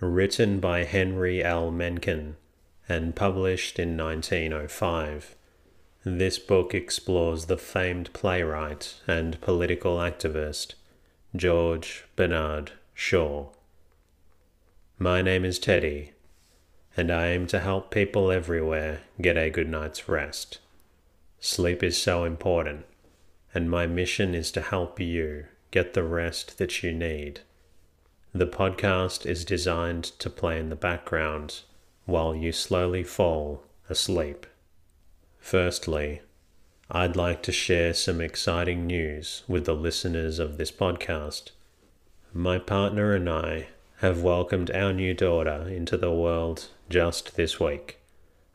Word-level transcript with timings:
written 0.00 0.60
by 0.60 0.84
Henry 0.84 1.44
L. 1.44 1.70
Mencken 1.70 2.36
and 2.88 3.14
published 3.14 3.78
in 3.78 3.96
1905. 3.96 5.36
This 6.04 6.38
book 6.38 6.74
explores 6.74 7.44
the 7.44 7.58
famed 7.58 8.12
playwright 8.14 8.94
and 9.06 9.38
political 9.42 9.98
activist 9.98 10.74
George 11.36 12.04
Bernard 12.16 12.72
Shaw. 12.94 13.48
My 14.98 15.20
name 15.20 15.44
is 15.44 15.58
Teddy, 15.58 16.12
and 16.96 17.10
I 17.10 17.28
aim 17.28 17.46
to 17.48 17.60
help 17.60 17.90
people 17.90 18.30
everywhere 18.30 19.00
get 19.20 19.36
a 19.36 19.50
good 19.50 19.68
night's 19.68 20.08
rest. 20.08 20.58
Sleep 21.38 21.82
is 21.82 22.00
so 22.00 22.24
important, 22.24 22.86
and 23.54 23.70
my 23.70 23.86
mission 23.86 24.34
is 24.34 24.50
to 24.52 24.62
help 24.62 24.98
you 24.98 25.46
get 25.70 25.92
the 25.92 26.02
rest 26.02 26.56
that 26.58 26.82
you 26.82 26.92
need. 26.92 27.40
The 28.32 28.46
podcast 28.46 29.26
is 29.26 29.44
designed 29.44 30.04
to 30.20 30.30
play 30.30 30.60
in 30.60 30.68
the 30.68 30.76
background 30.76 31.62
while 32.06 32.32
you 32.32 32.52
slowly 32.52 33.02
fall 33.02 33.64
asleep. 33.88 34.46
Firstly, 35.40 36.22
I'd 36.88 37.16
like 37.16 37.42
to 37.42 37.50
share 37.50 37.92
some 37.92 38.20
exciting 38.20 38.86
news 38.86 39.42
with 39.48 39.64
the 39.64 39.74
listeners 39.74 40.38
of 40.38 40.58
this 40.58 40.70
podcast. 40.70 41.50
My 42.32 42.60
partner 42.60 43.14
and 43.14 43.28
I 43.28 43.66
have 43.96 44.22
welcomed 44.22 44.70
our 44.70 44.92
new 44.92 45.12
daughter 45.12 45.66
into 45.68 45.96
the 45.96 46.12
world 46.12 46.68
just 46.88 47.34
this 47.34 47.58
week, 47.58 47.98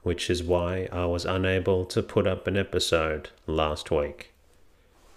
which 0.03 0.29
is 0.29 0.41
why 0.41 0.87
I 0.89 1.05
was 1.05 1.25
unable 1.25 1.85
to 1.87 2.01
put 2.01 2.27
up 2.27 2.47
an 2.47 2.55
episode 2.55 3.29
last 3.45 3.91
week. 3.91 4.33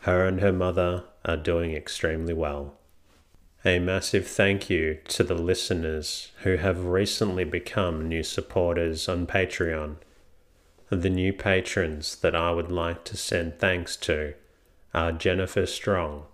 Her 0.00 0.26
and 0.26 0.40
her 0.40 0.52
mother 0.52 1.04
are 1.24 1.36
doing 1.36 1.74
extremely 1.74 2.34
well. 2.34 2.77
A 3.64 3.80
massive 3.80 4.28
thank 4.28 4.70
you 4.70 4.98
to 5.08 5.24
the 5.24 5.34
listeners 5.34 6.30
who 6.42 6.56
have 6.58 6.84
recently 6.84 7.42
become 7.42 8.06
new 8.06 8.22
supporters 8.22 9.08
on 9.08 9.26
Patreon. 9.26 9.96
The 10.90 11.10
new 11.10 11.32
patrons 11.32 12.14
that 12.16 12.36
I 12.36 12.52
would 12.52 12.70
like 12.70 13.02
to 13.04 13.16
send 13.16 13.58
thanks 13.58 13.96
to 13.96 14.34
are 14.94 15.10
Jennifer 15.10 15.66
Strong, 15.66 16.26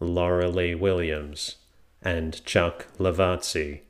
Laura 0.00 0.48
Lee 0.48 0.74
Williams, 0.74 1.56
and 2.00 2.42
Chuck 2.46 2.86
Lavazzi. 2.98 3.82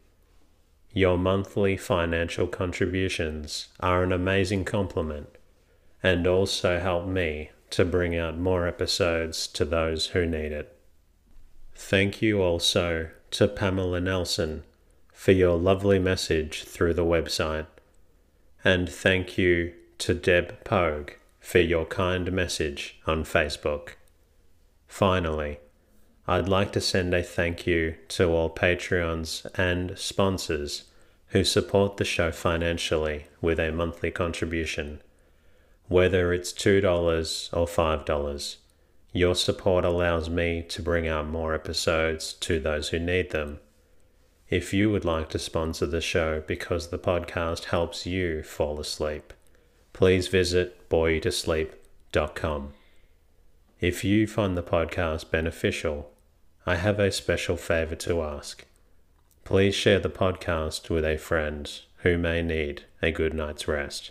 Your 0.92 1.16
monthly 1.16 1.76
financial 1.76 2.48
contributions 2.48 3.68
are 3.78 4.02
an 4.02 4.10
amazing 4.10 4.64
compliment 4.64 5.28
and 6.02 6.26
also 6.26 6.80
help 6.80 7.06
me 7.06 7.50
to 7.70 7.84
bring 7.84 8.16
out 8.16 8.36
more 8.36 8.66
episodes 8.66 9.46
to 9.48 9.64
those 9.64 10.08
who 10.08 10.26
need 10.26 10.50
it. 10.50 10.75
Thank 11.78 12.22
you 12.22 12.42
also 12.42 13.10
to 13.32 13.46
Pamela 13.46 14.00
Nelson 14.00 14.64
for 15.12 15.32
your 15.32 15.56
lovely 15.56 15.98
message 15.98 16.64
through 16.64 16.94
the 16.94 17.04
website. 17.04 17.66
And 18.64 18.88
thank 18.88 19.38
you 19.38 19.74
to 19.98 20.14
Deb 20.14 20.64
Pogue 20.64 21.10
for 21.38 21.58
your 21.58 21.84
kind 21.84 22.32
message 22.32 22.98
on 23.06 23.24
Facebook. 23.24 23.90
Finally, 24.88 25.60
I'd 26.26 26.48
like 26.48 26.72
to 26.72 26.80
send 26.80 27.14
a 27.14 27.22
thank 27.22 27.66
you 27.66 27.96
to 28.08 28.30
all 28.30 28.50
Patreons 28.50 29.46
and 29.56 29.96
sponsors 29.98 30.84
who 31.28 31.44
support 31.44 31.98
the 31.98 32.04
show 32.04 32.32
financially 32.32 33.26
with 33.40 33.60
a 33.60 33.70
monthly 33.70 34.10
contribution. 34.10 35.02
Whether 35.88 36.32
it's 36.32 36.52
$2 36.52 36.82
or 37.52 37.66
$5, 37.66 38.56
your 39.12 39.34
support 39.34 39.84
allows 39.84 40.28
me 40.28 40.62
to 40.68 40.82
bring 40.82 41.08
out 41.08 41.26
more 41.26 41.54
episodes 41.54 42.32
to 42.34 42.60
those 42.60 42.90
who 42.90 42.98
need 42.98 43.30
them. 43.30 43.60
If 44.48 44.72
you 44.72 44.90
would 44.90 45.04
like 45.04 45.28
to 45.30 45.38
sponsor 45.38 45.86
the 45.86 46.00
show 46.00 46.42
because 46.46 46.88
the 46.88 46.98
podcast 46.98 47.64
helps 47.64 48.06
you 48.06 48.42
fall 48.42 48.78
asleep, 48.78 49.32
please 49.92 50.28
visit 50.28 50.88
boreyoutosleep.com. 50.88 52.74
If 53.80 54.04
you 54.04 54.26
find 54.26 54.56
the 54.56 54.62
podcast 54.62 55.30
beneficial, 55.30 56.10
I 56.64 56.76
have 56.76 56.98
a 57.00 57.10
special 57.10 57.56
favor 57.56 57.94
to 57.96 58.22
ask. 58.22 58.64
Please 59.44 59.74
share 59.74 60.00
the 60.00 60.10
podcast 60.10 60.90
with 60.90 61.04
a 61.04 61.16
friend 61.16 61.70
who 61.98 62.18
may 62.18 62.42
need 62.42 62.82
a 63.02 63.10
good 63.10 63.34
night's 63.34 63.68
rest. 63.68 64.10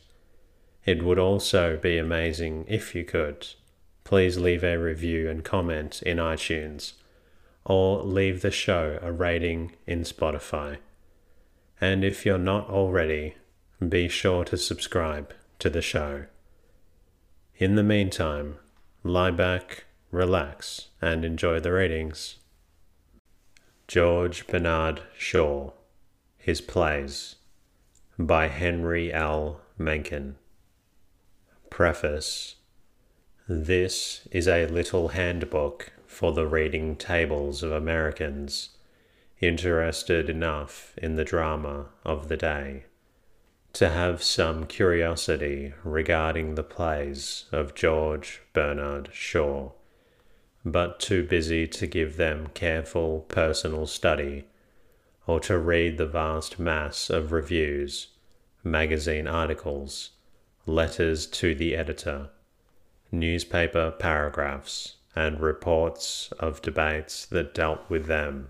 It 0.85 1.03
would 1.03 1.19
also 1.19 1.77
be 1.77 1.97
amazing 1.97 2.65
if 2.67 2.93
you 2.93 3.03
could 3.03 3.47
please 4.05 4.37
leave 4.37 4.63
a 4.63 4.77
review 4.77 5.29
and 5.29 5.43
comment 5.43 6.01
in 6.03 6.17
iTunes 6.17 6.93
or 7.65 8.03
leave 8.03 8.41
the 8.41 8.51
show 8.51 8.99
a 9.01 9.11
rating 9.11 9.71
in 9.87 10.01
Spotify. 10.01 10.77
And 11.81 12.05
if 12.05 12.25
you're 12.25 12.37
not 12.37 12.69
already, 12.69 13.35
be 13.89 14.07
sure 14.07 14.45
to 14.45 14.57
subscribe 14.57 15.33
to 15.59 15.69
the 15.69 15.81
show. 15.81 16.25
In 17.57 17.75
the 17.75 17.83
meantime, 17.83 18.57
lie 19.03 19.31
back, 19.31 19.85
relax, 20.11 20.89
and 21.01 21.25
enjoy 21.25 21.59
the 21.59 21.73
readings. 21.73 22.37
George 23.87 24.45
Bernard 24.47 25.01
Shaw, 25.17 25.71
His 26.37 26.61
Plays, 26.61 27.35
by 28.19 28.47
Henry 28.49 29.11
L. 29.11 29.61
Mencken. 29.77 30.35
Preface 31.69 32.55
this 33.47 34.27
is 34.31 34.47
a 34.47 34.65
little 34.65 35.09
handbook 35.09 35.91
for 36.07 36.31
the 36.31 36.47
reading 36.47 36.95
tables 36.95 37.61
of 37.61 37.71
Americans 37.71 38.69
interested 39.39 40.31
enough 40.31 40.97
in 40.97 41.15
the 41.15 41.23
drama 41.23 41.85
of 42.03 42.27
the 42.27 42.37
day 42.37 42.83
to 43.71 43.89
have 43.89 44.23
some 44.23 44.65
curiosity 44.65 45.73
regarding 45.83 46.55
the 46.55 46.63
plays 46.63 47.45
of 47.51 47.75
George 47.75 48.41
Bernard 48.53 49.09
Shaw, 49.13 49.69
but 50.63 50.99
too 50.99 51.23
busy 51.23 51.67
to 51.67 51.85
give 51.85 52.17
them 52.17 52.47
careful 52.55 53.25
personal 53.27 53.85
study 53.85 54.45
or 55.27 55.39
to 55.41 55.59
read 55.59 55.97
the 55.97 56.07
vast 56.07 56.57
mass 56.57 57.11
of 57.11 57.31
reviews, 57.31 58.07
magazine 58.63 59.27
articles, 59.27 60.11
letters 60.65 61.27
to 61.27 61.53
the 61.53 61.75
editor 61.75 62.29
newspaper 63.11 63.91
paragraphs, 63.91 64.95
and 65.15 65.39
reports 65.39 66.31
of 66.39 66.61
debates 66.61 67.25
that 67.25 67.53
dealt 67.53 67.89
with 67.89 68.05
them. 68.07 68.49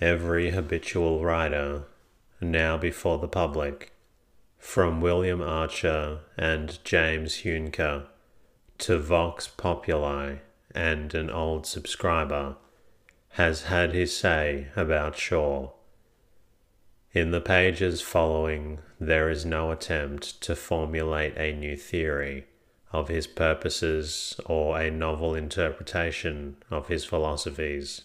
Every 0.00 0.50
habitual 0.50 1.24
writer, 1.24 1.84
now 2.40 2.76
before 2.76 3.18
the 3.18 3.28
public, 3.28 3.92
from 4.58 5.00
William 5.00 5.40
Archer 5.40 6.20
and 6.36 6.78
James 6.84 7.36
Huneker 7.38 8.06
to 8.78 8.98
Vox 8.98 9.48
Populi 9.48 10.36
and 10.74 11.14
an 11.14 11.30
old 11.30 11.66
subscriber, 11.66 12.56
has 13.30 13.62
had 13.64 13.92
his 13.92 14.16
say 14.16 14.68
about 14.76 15.16
Shaw. 15.16 15.70
In 17.12 17.30
the 17.30 17.40
pages 17.40 18.00
following, 18.00 18.78
there 18.98 19.30
is 19.30 19.44
no 19.44 19.70
attempt 19.70 20.40
to 20.42 20.54
formulate 20.54 21.36
a 21.36 21.52
new 21.52 21.76
theory 21.76 22.46
of 22.92 23.08
his 23.08 23.26
purposes 23.26 24.38
or 24.46 24.80
a 24.80 24.90
novel 24.90 25.34
interpretation 25.34 26.56
of 26.70 26.88
his 26.88 27.04
philosophies. 27.04 28.02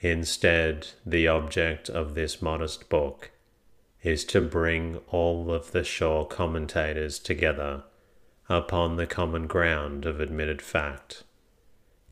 Instead, 0.00 0.88
the 1.04 1.26
object 1.26 1.88
of 1.88 2.14
this 2.14 2.40
modest 2.40 2.88
book 2.88 3.30
is 4.02 4.24
to 4.24 4.40
bring 4.40 4.98
all 5.08 5.50
of 5.50 5.72
the 5.72 5.82
Shaw 5.82 6.24
commentators 6.24 7.18
together 7.18 7.84
upon 8.48 8.96
the 8.96 9.06
common 9.06 9.46
ground 9.46 10.04
of 10.04 10.20
admitted 10.20 10.60
fact, 10.60 11.24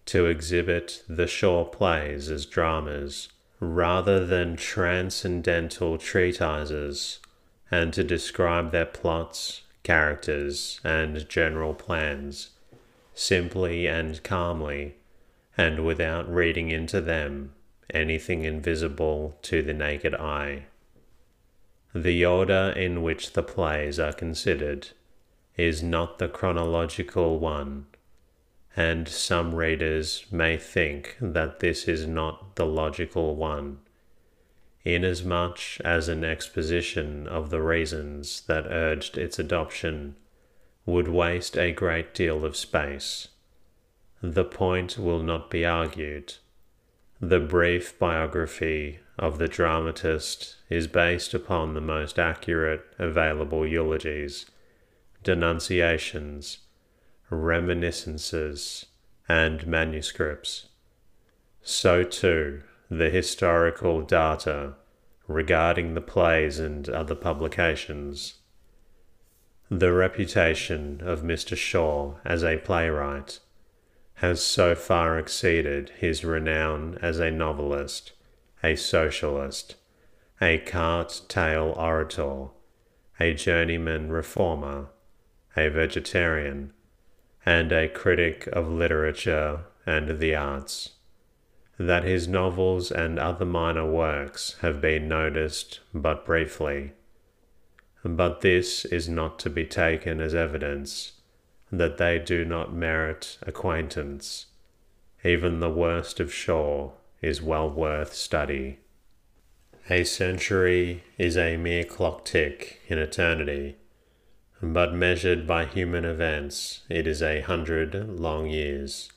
to 0.06 0.26
exhibit 0.26 1.02
the 1.08 1.26
Shaw 1.26 1.64
plays 1.64 2.30
as 2.30 2.46
dramas 2.46 3.28
rather 3.60 4.24
than 4.24 4.56
transcendental 4.56 5.98
treatises, 5.98 7.20
and 7.70 7.92
to 7.92 8.02
describe 8.02 8.72
their 8.72 8.86
plots 8.86 9.61
characters, 9.82 10.80
and 10.84 11.28
general 11.28 11.74
plans, 11.74 12.50
simply 13.14 13.86
and 13.86 14.22
calmly, 14.22 14.96
and 15.56 15.84
without 15.84 16.32
reading 16.32 16.70
into 16.70 17.00
them 17.00 17.52
anything 17.90 18.44
invisible 18.44 19.36
to 19.42 19.62
the 19.62 19.74
naked 19.74 20.14
eye. 20.14 20.64
The 21.94 22.24
order 22.24 22.72
in 22.74 23.02
which 23.02 23.32
the 23.32 23.42
plays 23.42 23.98
are 23.98 24.14
considered 24.14 24.88
is 25.56 25.82
not 25.82 26.18
the 26.18 26.28
chronological 26.28 27.38
one, 27.38 27.86
and 28.74 29.06
some 29.06 29.54
readers 29.54 30.24
may 30.30 30.56
think 30.56 31.16
that 31.20 31.60
this 31.60 31.86
is 31.86 32.06
not 32.06 32.56
the 32.56 32.64
logical 32.64 33.36
one, 33.36 33.78
inasmuch 34.84 35.60
as 35.84 36.08
an 36.08 36.24
exposition 36.24 37.26
of 37.28 37.50
the 37.50 37.62
reasons 37.62 38.42
that 38.42 38.66
urged 38.66 39.16
its 39.16 39.38
adoption 39.38 40.16
would 40.84 41.08
waste 41.08 41.56
a 41.56 41.72
great 41.72 42.12
deal 42.14 42.44
of 42.44 42.56
space. 42.56 43.28
The 44.20 44.44
point 44.44 44.98
will 44.98 45.22
not 45.22 45.50
be 45.50 45.64
argued. 45.64 46.34
The 47.20 47.40
brief 47.40 47.98
biography 47.98 48.98
of 49.18 49.38
the 49.38 49.48
dramatist 49.48 50.56
is 50.68 50.86
based 50.88 51.34
upon 51.34 51.74
the 51.74 51.80
most 51.80 52.18
accurate 52.18 52.84
available 52.98 53.66
eulogies, 53.66 54.46
denunciations, 55.22 56.58
reminiscences, 57.30 58.86
and 59.28 59.66
manuscripts. 59.66 60.66
So 61.62 62.02
too, 62.02 62.62
the 62.98 63.08
historical 63.08 64.02
data 64.02 64.74
regarding 65.26 65.94
the 65.94 66.00
plays 66.00 66.58
and 66.58 66.90
other 66.90 67.14
publications. 67.14 68.34
The 69.70 69.92
reputation 69.92 71.00
of 71.02 71.22
Mr. 71.22 71.56
Shaw 71.56 72.16
as 72.22 72.44
a 72.44 72.58
playwright 72.58 73.38
has 74.16 74.42
so 74.42 74.74
far 74.74 75.18
exceeded 75.18 75.90
his 75.96 76.22
renown 76.22 76.98
as 77.00 77.18
a 77.18 77.30
novelist, 77.30 78.12
a 78.62 78.76
socialist, 78.76 79.76
a 80.38 80.58
cart 80.58 81.22
tail 81.28 81.74
orator, 81.78 82.48
a 83.18 83.32
journeyman 83.32 84.10
reformer, 84.10 84.88
a 85.56 85.70
vegetarian, 85.70 86.74
and 87.46 87.72
a 87.72 87.88
critic 87.88 88.46
of 88.52 88.68
literature 88.68 89.60
and 89.86 90.18
the 90.18 90.34
arts, 90.34 90.90
that 91.86 92.04
his 92.04 92.28
novels 92.28 92.90
and 92.90 93.18
other 93.18 93.44
minor 93.44 93.86
works 93.86 94.56
have 94.60 94.80
been 94.80 95.08
noticed 95.08 95.80
but 95.94 96.24
briefly. 96.26 96.92
But 98.04 98.40
this 98.40 98.84
is 98.84 99.08
not 99.08 99.38
to 99.40 99.50
be 99.50 99.64
taken 99.64 100.20
as 100.20 100.34
evidence 100.34 101.12
that 101.70 101.96
they 101.96 102.18
do 102.18 102.44
not 102.44 102.74
merit 102.74 103.38
acquaintance. 103.42 104.46
Even 105.24 105.60
the 105.60 105.70
worst 105.70 106.20
of 106.20 106.34
Shaw 106.34 106.90
is 107.22 107.40
well 107.40 107.70
worth 107.70 108.12
study. 108.12 108.78
A 109.88 110.04
century 110.04 111.04
is 111.16 111.36
a 111.36 111.56
mere 111.56 111.84
clock 111.84 112.24
tick 112.24 112.80
in 112.88 112.98
eternity, 112.98 113.76
but 114.60 114.94
measured 114.94 115.46
by 115.46 115.64
human 115.64 116.04
events, 116.04 116.82
it 116.88 117.06
is 117.06 117.22
a 117.22 117.40
hundred 117.40 117.94
long 118.18 118.46
years. 118.46 119.10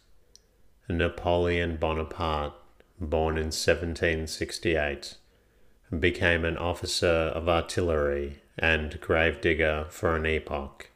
Napoleon 0.88 1.78
Bonaparte, 1.78 2.54
born 3.00 3.38
in 3.38 3.46
1768, 3.46 5.16
became 6.00 6.46
an 6.46 6.58
officer 6.58 7.08
of 7.08 7.50
artillery 7.50 8.42
and 8.58 9.00
gravedigger 9.02 9.88
for 9.90 10.16
an 10.16 10.26
epoch. 10.26 10.90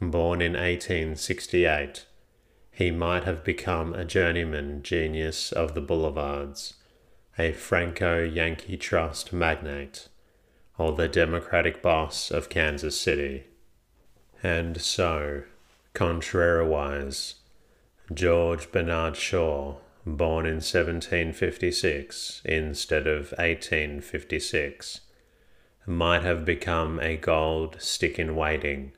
Born 0.00 0.40
in 0.40 0.52
1868, 0.52 2.06
he 2.70 2.90
might 2.90 3.24
have 3.24 3.42
become 3.42 3.94
a 3.94 4.04
journeyman 4.04 4.82
genius 4.82 5.50
of 5.50 5.74
the 5.74 5.80
boulevards, 5.80 6.74
a 7.38 7.52
Franco 7.52 8.22
Yankee 8.22 8.76
Trust 8.76 9.32
magnate, 9.32 10.08
or 10.78 10.92
the 10.92 11.08
Democratic 11.08 11.82
boss 11.82 12.30
of 12.30 12.48
Kansas 12.48 13.00
City. 13.00 13.44
And 14.42 14.80
so, 14.80 15.44
contrariwise, 15.94 17.34
George 18.14 18.70
Bernard 18.70 19.16
Shaw, 19.16 19.76
born 20.06 20.46
in 20.46 20.56
1756 20.56 22.42
instead 22.44 23.06
of 23.08 23.32
1856, 23.32 25.00
might 25.86 26.22
have 26.22 26.44
become 26.44 27.00
a 27.00 27.16
gold 27.16 27.76
stick 27.80 28.18
in 28.18 28.36
waiting 28.36 28.92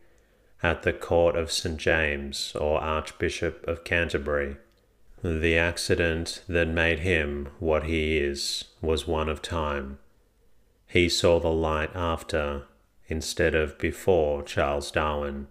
at 0.62 0.82
the 0.82 0.92
court 0.92 1.36
of 1.36 1.50
St. 1.50 1.78
James 1.78 2.54
or 2.54 2.80
Archbishop 2.80 3.66
of 3.66 3.84
Canterbury. 3.84 4.56
The 5.22 5.56
accident 5.56 6.42
that 6.46 6.68
made 6.68 7.00
him 7.00 7.48
what 7.58 7.84
he 7.84 8.18
is 8.18 8.64
was 8.82 9.06
one 9.06 9.28
of 9.28 9.40
time. 9.40 9.98
He 10.86 11.08
saw 11.08 11.40
the 11.40 11.48
light 11.48 11.90
after, 11.94 12.64
instead 13.08 13.54
of 13.54 13.78
before 13.78 14.42
Charles 14.42 14.90
Darwin. 14.90 15.48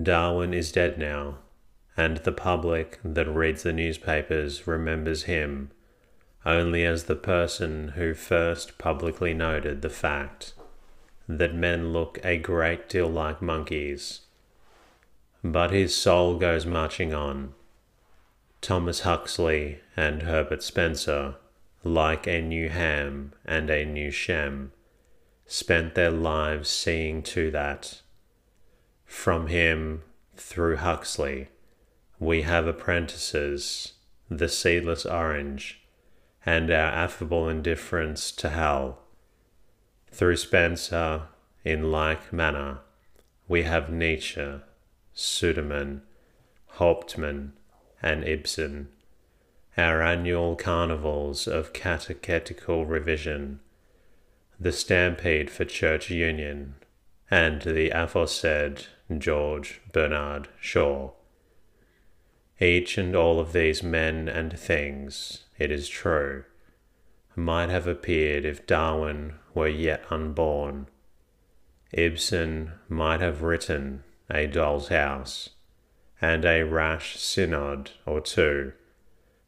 Darwin 0.00 0.54
is 0.54 0.72
dead 0.72 0.98
now, 0.98 1.38
and 2.02 2.16
the 2.18 2.32
public 2.32 2.98
that 3.04 3.32
reads 3.32 3.62
the 3.62 3.72
newspapers 3.72 4.66
remembers 4.66 5.22
him 5.24 5.70
only 6.44 6.84
as 6.84 7.04
the 7.04 7.14
person 7.14 7.92
who 7.94 8.12
first 8.12 8.76
publicly 8.76 9.32
noted 9.32 9.80
the 9.80 9.96
fact 10.06 10.52
that 11.28 11.54
men 11.54 11.92
look 11.92 12.18
a 12.24 12.36
great 12.38 12.88
deal 12.88 13.06
like 13.06 13.40
monkeys. 13.40 14.22
But 15.44 15.70
his 15.70 15.94
soul 15.94 16.38
goes 16.38 16.66
marching 16.66 17.14
on. 17.14 17.54
Thomas 18.60 19.00
Huxley 19.00 19.78
and 19.96 20.22
Herbert 20.22 20.64
Spencer, 20.64 21.36
like 21.84 22.26
a 22.26 22.42
new 22.42 22.68
Ham 22.68 23.32
and 23.44 23.70
a 23.70 23.84
new 23.84 24.10
Shem, 24.10 24.72
spent 25.46 25.94
their 25.94 26.10
lives 26.10 26.68
seeing 26.68 27.22
to 27.34 27.52
that. 27.52 28.02
From 29.04 29.46
him, 29.46 30.02
through 30.36 30.78
Huxley, 30.78 31.48
we 32.22 32.42
have 32.42 32.68
appendicitis, 32.68 33.94
the 34.30 34.48
seedless 34.48 35.04
orange, 35.04 35.82
and 36.46 36.70
our 36.70 36.92
affable 36.92 37.48
indifference 37.48 38.30
to 38.30 38.48
hell 38.48 39.00
through 40.12 40.36
Spencer, 40.36 41.22
in 41.64 41.90
like 41.90 42.32
manner, 42.32 42.78
we 43.48 43.62
have 43.62 43.90
Nietzsche, 43.90 44.60
Sudermann, 45.16 46.02
Hauptmann, 46.78 47.54
and 48.00 48.22
Ibsen, 48.22 48.88
our 49.76 50.00
annual 50.00 50.54
carnivals 50.54 51.48
of 51.48 51.72
catechetical 51.72 52.86
revision, 52.86 53.58
the 54.60 54.70
stampede 54.70 55.50
for 55.50 55.64
church 55.64 56.08
union, 56.08 56.74
and 57.30 57.62
the 57.62 57.90
aforesaid 57.90 58.86
George 59.18 59.80
Bernard 59.90 60.46
Shaw. 60.60 61.10
Each 62.62 62.96
and 62.96 63.16
all 63.16 63.40
of 63.40 63.52
these 63.52 63.82
men 63.82 64.28
and 64.28 64.56
things, 64.56 65.46
it 65.58 65.72
is 65.72 65.88
true, 65.88 66.44
might 67.34 67.70
have 67.70 67.88
appeared 67.88 68.44
if 68.44 68.68
Darwin 68.68 69.34
were 69.52 69.66
yet 69.66 70.04
unborn. 70.10 70.86
Ibsen 71.90 72.74
might 72.88 73.20
have 73.20 73.42
written 73.42 74.04
A 74.30 74.46
Doll's 74.46 74.88
House, 74.88 75.50
and 76.20 76.44
a 76.44 76.62
rash 76.62 77.18
synod 77.18 77.90
or 78.06 78.20
two 78.20 78.74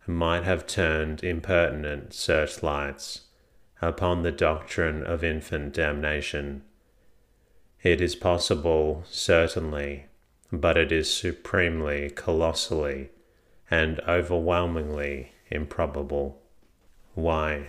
might 0.09 0.43
have 0.43 0.67
turned 0.67 1.23
impertinent 1.23 2.13
searchlights 2.15 3.27
upon 3.81 4.23
the 4.23 4.33
doctrine 4.33 5.05
of 5.05 5.23
infant 5.23 5.73
damnation. 5.73 6.63
It 7.81 8.01
is 8.01 8.17
possible, 8.17 9.05
certainly, 9.07 10.07
but 10.61 10.77
it 10.77 10.93
is 10.93 11.13
supremely, 11.13 12.11
colossally, 12.11 13.11
and 13.71 14.01
overwhelmingly 14.01 15.33
improbable. 15.51 16.41
Why? 17.15 17.69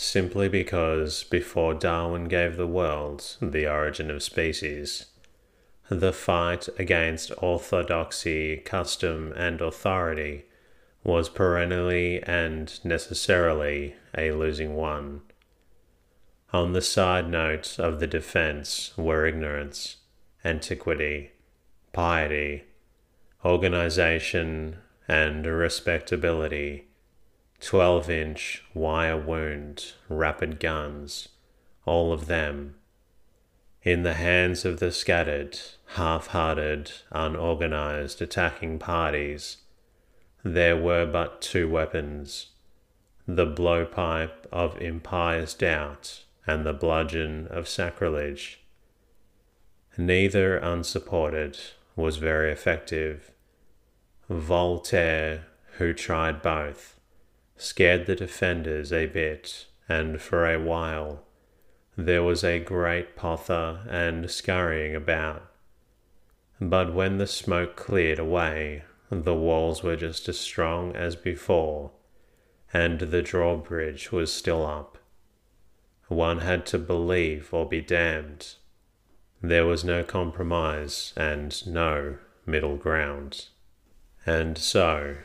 simply 0.00 0.48
because 0.48 1.24
before 1.24 1.74
Darwin 1.74 2.24
gave 2.24 2.56
the 2.56 2.66
world 2.66 3.36
the 3.42 3.70
origin 3.70 4.10
of 4.10 4.22
species, 4.22 5.06
the 5.90 6.12
fight 6.12 6.68
against 6.78 7.32
orthodoxy, 7.38 8.56
custom, 8.56 9.32
and 9.36 9.60
authority 9.60 10.46
was 11.04 11.28
perennially 11.28 12.22
and 12.22 12.82
necessarily 12.84 13.94
a 14.16 14.32
losing 14.32 14.74
one. 14.74 15.20
On 16.52 16.72
the 16.72 16.82
side 16.82 17.28
note 17.28 17.78
of 17.78 18.00
the 18.00 18.06
defense 18.06 18.96
were 18.96 19.26
ignorance, 19.26 19.96
antiquity, 20.44 21.32
piety, 21.92 22.64
organization, 23.44 24.76
and 25.08 25.46
respectability 25.46 26.86
12 27.60 28.08
inch 28.08 28.64
wire 28.72 29.18
wound, 29.18 29.92
rapid 30.08 30.58
guns, 30.60 31.28
all 31.84 32.12
of 32.12 32.26
them. 32.26 32.74
In 33.82 34.02
the 34.02 34.14
hands 34.14 34.64
of 34.64 34.78
the 34.78 34.92
scattered, 34.92 35.58
half 35.94 36.28
hearted, 36.28 36.92
unorganized 37.10 38.22
attacking 38.22 38.78
parties, 38.78 39.58
there 40.42 40.76
were 40.76 41.06
but 41.06 41.42
two 41.42 41.68
weapons 41.68 42.48
the 43.26 43.46
blowpipe 43.46 44.46
of 44.50 44.80
impious 44.80 45.54
doubt 45.54 46.24
and 46.46 46.66
the 46.66 46.72
bludgeon 46.72 47.46
of 47.48 47.68
sacrilege. 47.68 48.60
Neither 49.96 50.56
unsupported 50.56 51.58
was 51.96 52.16
very 52.16 52.52
effective. 52.52 53.32
Voltaire, 54.28 55.46
who 55.78 55.92
tried 55.92 56.42
both, 56.42 56.98
scared 57.56 58.06
the 58.06 58.16
defenders 58.16 58.92
a 58.92 59.06
bit, 59.06 59.66
and 59.88 60.20
for 60.20 60.46
a 60.46 60.60
while 60.60 61.24
there 61.96 62.22
was 62.22 62.44
a 62.44 62.58
great 62.58 63.16
pother 63.16 63.80
and 63.88 64.30
scurrying 64.30 64.94
about. 64.94 65.50
But 66.60 66.94
when 66.94 67.18
the 67.18 67.26
smoke 67.26 67.76
cleared 67.76 68.18
away, 68.18 68.84
the 69.10 69.34
walls 69.34 69.82
were 69.82 69.96
just 69.96 70.28
as 70.28 70.38
strong 70.38 70.94
as 70.94 71.16
before, 71.16 71.90
and 72.72 73.00
the 73.00 73.22
drawbridge 73.22 74.12
was 74.12 74.32
still 74.32 74.64
up. 74.64 74.98
One 76.08 76.38
had 76.38 76.66
to 76.66 76.78
believe 76.78 77.52
or 77.52 77.68
be 77.68 77.80
damned. 77.80 78.54
There 79.42 79.64
was 79.64 79.84
no 79.84 80.04
compromise 80.04 81.14
and 81.16 81.66
no 81.66 82.18
middle 82.44 82.76
ground. 82.76 83.46
And 84.26 84.58
so, 84.58 85.16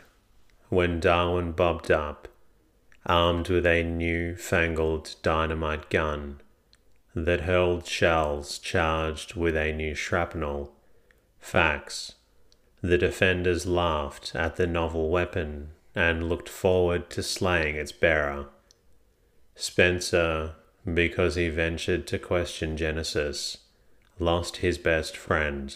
when 0.70 1.00
Darwin 1.00 1.52
bobbed 1.52 1.92
up, 1.92 2.28
armed 3.06 3.50
with 3.50 3.66
a 3.66 3.84
new 3.84 4.36
fangled 4.36 5.16
dynamite 5.22 5.90
gun 5.90 6.42
that 7.14 7.42
hurled 7.42 7.86
shells 7.88 8.58
charged 8.58 9.36
with 9.36 9.56
a 9.56 9.74
new 9.74 9.94
shrapnel, 9.96 10.74
facts, 11.40 12.14
the 12.82 12.98
defenders 12.98 13.66
laughed 13.66 14.34
at 14.36 14.56
the 14.56 14.68
novel 14.68 15.10
weapon 15.10 15.72
and 15.94 16.30
looked 16.30 16.50
forward 16.50 17.10
to 17.10 17.24
slaying 17.24 17.76
its 17.76 17.92
bearer. 17.92 18.48
Spencer, 19.56 20.56
because 20.94 21.36
he 21.36 21.50
ventured 21.50 22.06
to 22.08 22.20
question 22.20 22.76
Genesis, 22.76 23.58
lost 24.20 24.58
his 24.58 24.78
best 24.78 25.18
friend. 25.18 25.76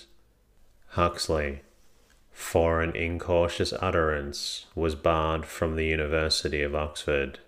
Huxley, 0.93 1.61
for 2.31 2.81
an 2.81 2.95
incautious 2.95 3.73
utterance, 3.81 4.65
was 4.73 4.95
barred 4.95 5.45
from 5.45 5.75
the 5.75 5.85
University 5.85 6.61
of 6.61 6.73
Oxford. 6.73 7.39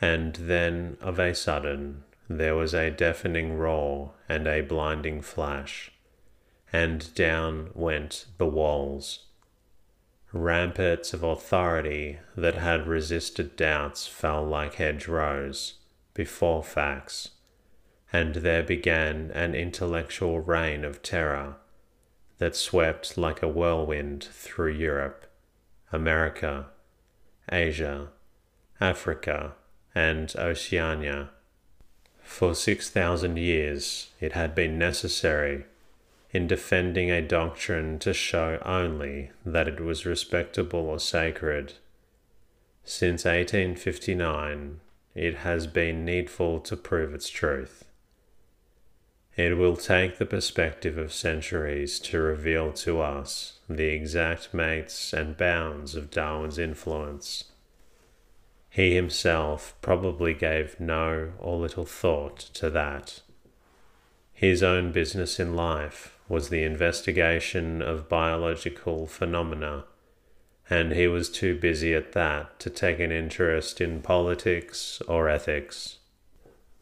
And 0.00 0.34
then, 0.36 0.96
of 1.00 1.18
a 1.18 1.34
sudden, 1.34 2.04
there 2.28 2.54
was 2.54 2.74
a 2.74 2.90
deafening 2.90 3.58
roar 3.58 4.12
and 4.28 4.46
a 4.46 4.60
blinding 4.62 5.20
flash, 5.20 5.90
and 6.72 7.12
down 7.14 7.70
went 7.74 8.26
the 8.38 8.46
walls. 8.46 9.26
Ramparts 10.32 11.12
of 11.12 11.22
authority 11.22 12.18
that 12.36 12.54
had 12.54 12.86
resisted 12.86 13.54
doubts 13.56 14.06
fell 14.06 14.42
like 14.44 14.74
hedgerows 14.74 15.74
before 16.14 16.62
facts, 16.62 17.31
and 18.12 18.36
there 18.36 18.62
began 18.62 19.30
an 19.34 19.54
intellectual 19.54 20.40
reign 20.40 20.84
of 20.84 21.02
terror 21.02 21.56
that 22.38 22.54
swept 22.54 23.16
like 23.16 23.42
a 23.42 23.48
whirlwind 23.48 24.24
through 24.32 24.72
Europe, 24.72 25.26
America, 25.92 26.66
Asia, 27.50 28.08
Africa, 28.80 29.52
and 29.94 30.34
Oceania. 30.36 31.30
For 32.22 32.54
six 32.54 32.90
thousand 32.90 33.38
years 33.38 34.10
it 34.20 34.32
had 34.32 34.54
been 34.54 34.78
necessary 34.78 35.64
in 36.32 36.46
defending 36.46 37.10
a 37.10 37.20
doctrine 37.20 37.98
to 37.98 38.14
show 38.14 38.60
only 38.64 39.30
that 39.44 39.68
it 39.68 39.80
was 39.80 40.06
respectable 40.06 40.80
or 40.80 40.98
sacred. 40.98 41.74
Since 42.84 43.24
1859, 43.24 44.80
it 45.14 45.34
has 45.36 45.66
been 45.66 46.04
needful 46.04 46.60
to 46.60 46.76
prove 46.76 47.14
its 47.14 47.28
truth. 47.28 47.84
It 49.36 49.56
will 49.56 49.76
take 49.76 50.18
the 50.18 50.26
perspective 50.26 50.98
of 50.98 51.12
centuries 51.12 51.98
to 52.00 52.20
reveal 52.20 52.72
to 52.72 53.00
us 53.00 53.60
the 53.68 53.86
exact 53.86 54.52
mates 54.52 55.14
and 55.14 55.36
bounds 55.36 55.94
of 55.94 56.10
Darwin's 56.10 56.58
influence. 56.58 57.44
He 58.68 58.94
himself 58.94 59.74
probably 59.80 60.34
gave 60.34 60.78
no 60.78 61.32
or 61.38 61.56
little 61.56 61.86
thought 61.86 62.38
to 62.54 62.68
that. 62.70 63.20
His 64.32 64.62
own 64.62 64.92
business 64.92 65.40
in 65.40 65.54
life 65.54 66.18
was 66.28 66.48
the 66.48 66.62
investigation 66.62 67.80
of 67.80 68.08
biological 68.08 69.06
phenomena, 69.06 69.84
and 70.68 70.92
he 70.92 71.06
was 71.06 71.30
too 71.30 71.58
busy 71.58 71.94
at 71.94 72.12
that 72.12 72.58
to 72.60 72.70
take 72.70 72.98
an 72.98 73.12
interest 73.12 73.80
in 73.80 74.02
politics 74.02 75.00
or 75.08 75.28
ethics. 75.28 75.98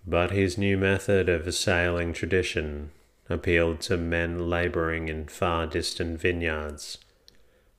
But 0.07 0.31
his 0.31 0.57
new 0.57 0.77
method 0.77 1.29
of 1.29 1.47
assailing 1.47 2.13
tradition 2.13 2.91
appealed 3.29 3.81
to 3.83 3.97
men 3.97 4.51
labouring 4.51 5.09
in 5.09 5.29
far 5.29 5.67
distant 5.67 6.21
vineyards 6.21 6.99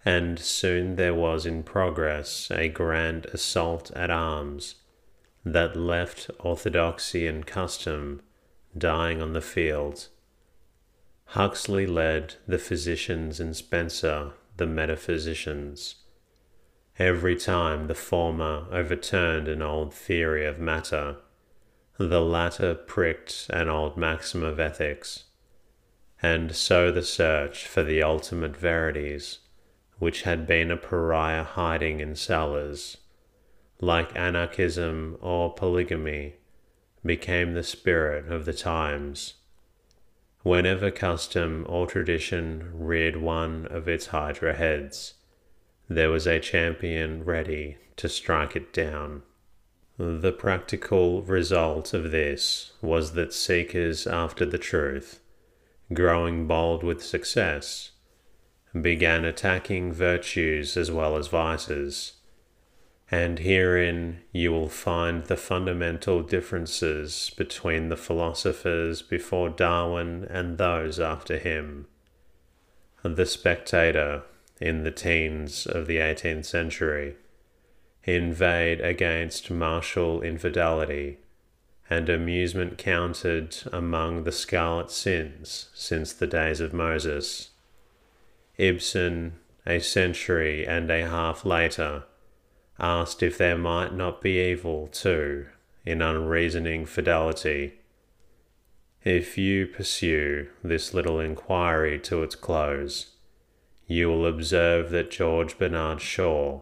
and 0.03 0.39
soon 0.39 0.95
there 0.95 1.13
was 1.13 1.45
in 1.45 1.63
progress 1.63 2.49
a 2.51 2.67
grand 2.67 3.25
assault 3.27 3.91
at 3.91 4.09
arms 4.09 4.75
that 5.45 5.75
left 5.75 6.29
orthodoxy 6.39 7.27
and 7.27 7.45
custom 7.45 8.21
dying 8.77 9.21
on 9.21 9.33
the 9.33 9.41
field. 9.41 10.07
Huxley 11.25 11.85
led 11.85 12.35
the 12.47 12.57
physicians 12.57 13.39
and 13.39 13.55
Spencer 13.55 14.31
the 14.57 14.65
metaphysicians. 14.65 15.95
Every 16.99 17.35
time 17.35 17.87
the 17.87 17.95
former 17.95 18.65
overturned 18.71 19.47
an 19.47 19.61
old 19.61 19.93
theory 19.93 20.45
of 20.45 20.59
matter, 20.59 21.17
the 22.09 22.21
latter 22.21 22.73
pricked 22.75 23.47
an 23.49 23.69
old 23.69 23.97
maxim 23.97 24.43
of 24.43 24.59
ethics, 24.59 25.25
and 26.21 26.55
so 26.55 26.91
the 26.91 27.03
search 27.03 27.67
for 27.67 27.83
the 27.83 28.01
ultimate 28.01 28.55
verities 28.55 29.39
which 30.01 30.23
had 30.23 30.47
been 30.47 30.71
a 30.71 30.77
pariah 30.77 31.43
hiding 31.43 31.99
in 31.99 32.15
cellars, 32.15 32.97
like 33.79 34.15
anarchism 34.15 35.15
or 35.21 35.53
polygamy, 35.53 36.33
became 37.05 37.53
the 37.53 37.61
spirit 37.61 38.27
of 38.31 38.45
the 38.45 38.53
times. 38.53 39.35
Whenever 40.41 40.89
custom 40.89 41.63
or 41.69 41.85
tradition 41.85 42.71
reared 42.73 43.15
one 43.15 43.67
of 43.67 43.87
its 43.87 44.07
hydra 44.07 44.55
heads, 44.55 45.13
there 45.87 46.09
was 46.09 46.25
a 46.25 46.39
champion 46.39 47.23
ready 47.23 47.77
to 47.97 48.09
strike 48.09 48.55
it 48.55 48.73
down. 48.73 49.21
The 50.03 50.31
practical 50.31 51.21
result 51.21 51.93
of 51.93 52.09
this 52.09 52.71
was 52.81 53.13
that 53.13 53.35
seekers 53.35 54.07
after 54.07 54.47
the 54.47 54.57
truth, 54.57 55.19
growing 55.93 56.47
bold 56.47 56.81
with 56.81 57.03
success, 57.03 57.91
began 58.73 59.25
attacking 59.25 59.93
virtues 59.93 60.75
as 60.75 60.89
well 60.89 61.15
as 61.17 61.27
vices. 61.27 62.13
And 63.11 63.37
herein 63.37 64.21
you 64.31 64.51
will 64.51 64.69
find 64.69 65.25
the 65.25 65.37
fundamental 65.37 66.23
differences 66.23 67.29
between 67.37 67.89
the 67.89 67.95
philosophers 67.95 69.03
before 69.03 69.49
Darwin 69.49 70.23
and 70.31 70.57
those 70.57 70.99
after 70.99 71.37
him. 71.37 71.85
The 73.03 73.27
spectator, 73.27 74.23
in 74.59 74.81
the 74.81 74.89
teens 74.89 75.67
of 75.67 75.85
the 75.85 75.97
18th 75.97 76.45
century, 76.45 77.17
inveighed 78.03 78.81
against 78.81 79.51
martial 79.51 80.21
infidelity, 80.21 81.19
and 81.89 82.09
amusement 82.09 82.77
counted 82.77 83.57
among 83.71 84.23
the 84.23 84.31
scarlet 84.31 84.89
sins 84.89 85.69
since 85.73 86.13
the 86.13 86.27
days 86.27 86.59
of 86.59 86.73
Moses. 86.73 87.49
Ibsen, 88.57 89.33
a 89.65 89.79
century 89.79 90.65
and 90.65 90.89
a 90.89 91.07
half 91.07 91.45
later, 91.45 92.03
asked 92.79 93.21
if 93.21 93.37
there 93.37 93.57
might 93.57 93.93
not 93.93 94.21
be 94.21 94.39
evil, 94.39 94.87
too, 94.87 95.47
in 95.85 96.01
unreasoning 96.01 96.85
fidelity. 96.85 97.73
If 99.03 99.37
you 99.37 99.67
pursue 99.67 100.49
this 100.63 100.93
little 100.93 101.19
inquiry 101.19 101.99
to 101.99 102.23
its 102.23 102.35
close, 102.35 103.07
you 103.87 104.07
will 104.09 104.25
observe 104.25 104.91
that 104.91 105.11
George 105.11 105.57
Bernard 105.57 106.01
Shaw, 106.01 106.61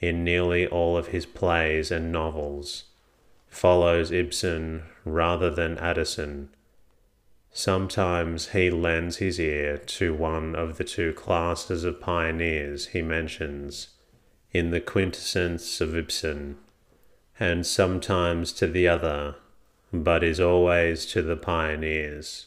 in 0.00 0.24
nearly 0.24 0.66
all 0.66 0.96
of 0.96 1.08
his 1.08 1.26
plays 1.26 1.90
and 1.90 2.12
novels, 2.12 2.84
follows 3.48 4.10
Ibsen 4.10 4.82
rather 5.04 5.50
than 5.50 5.78
Addison 5.78 6.50
Sometimes 7.58 8.50
he 8.50 8.70
lends 8.70 9.16
his 9.16 9.40
ear 9.40 9.78
to 9.78 10.14
one 10.14 10.54
of 10.54 10.76
the 10.76 10.84
two 10.84 11.12
classes 11.12 11.82
of 11.82 12.00
pioneers 12.00 12.88
he 12.88 13.02
mentions 13.02 13.88
in 14.52 14.70
the 14.70 14.80
quintessence 14.80 15.80
of 15.80 15.96
Ibsen, 15.96 16.56
and 17.40 17.66
sometimes 17.66 18.52
to 18.52 18.66
the 18.66 18.86
other, 18.86 19.36
but 19.92 20.22
is 20.22 20.38
always 20.38 21.04
to 21.06 21.20
the 21.20 21.36
pioneers. 21.36 22.46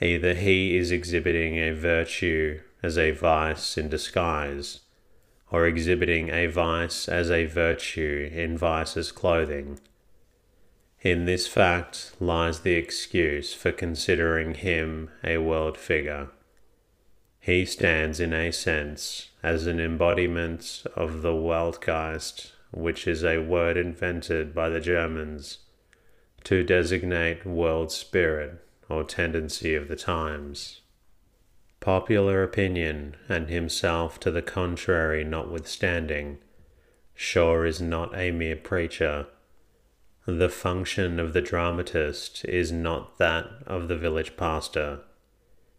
Either 0.00 0.34
he 0.34 0.76
is 0.76 0.90
exhibiting 0.90 1.58
a 1.58 1.72
virtue 1.72 2.60
as 2.82 2.96
a 2.96 3.10
vice 3.10 3.76
in 3.76 3.88
disguise, 3.88 4.80
or 5.50 5.66
exhibiting 5.66 6.30
a 6.30 6.46
vice 6.46 7.08
as 7.08 7.30
a 7.30 7.46
virtue 7.46 8.28
in 8.32 8.58
vice's 8.58 9.12
clothing. 9.12 9.78
In 11.02 11.24
this 11.24 11.46
fact 11.46 12.12
lies 12.18 12.60
the 12.60 12.74
excuse 12.74 13.54
for 13.54 13.70
considering 13.70 14.54
him 14.54 15.10
a 15.22 15.38
world 15.38 15.78
figure. 15.78 16.30
He 17.38 17.64
stands 17.64 18.18
in 18.18 18.32
a 18.32 18.50
sense 18.50 19.30
as 19.42 19.68
an 19.68 19.78
embodiment 19.78 20.82
of 20.96 21.22
the 21.22 21.32
Weltgeist, 21.32 22.50
which 22.72 23.06
is 23.06 23.22
a 23.22 23.38
word 23.38 23.76
invented 23.76 24.52
by 24.52 24.68
the 24.68 24.80
Germans 24.80 25.58
to 26.42 26.64
designate 26.64 27.46
world 27.46 27.92
spirit 27.92 28.64
or 28.88 29.04
tendency 29.04 29.74
of 29.74 29.86
the 29.88 29.96
times. 29.96 30.80
Popular 31.86 32.42
opinion 32.42 33.14
and 33.28 33.48
himself 33.48 34.18
to 34.18 34.32
the 34.32 34.42
contrary 34.42 35.22
notwithstanding, 35.22 36.38
Shaw 37.14 37.62
is 37.62 37.80
not 37.80 38.12
a 38.18 38.32
mere 38.32 38.56
preacher. 38.56 39.28
The 40.26 40.48
function 40.48 41.20
of 41.20 41.32
the 41.32 41.40
dramatist 41.40 42.44
is 42.44 42.72
not 42.72 43.18
that 43.18 43.46
of 43.68 43.86
the 43.86 43.96
village 43.96 44.36
pastor 44.36 44.98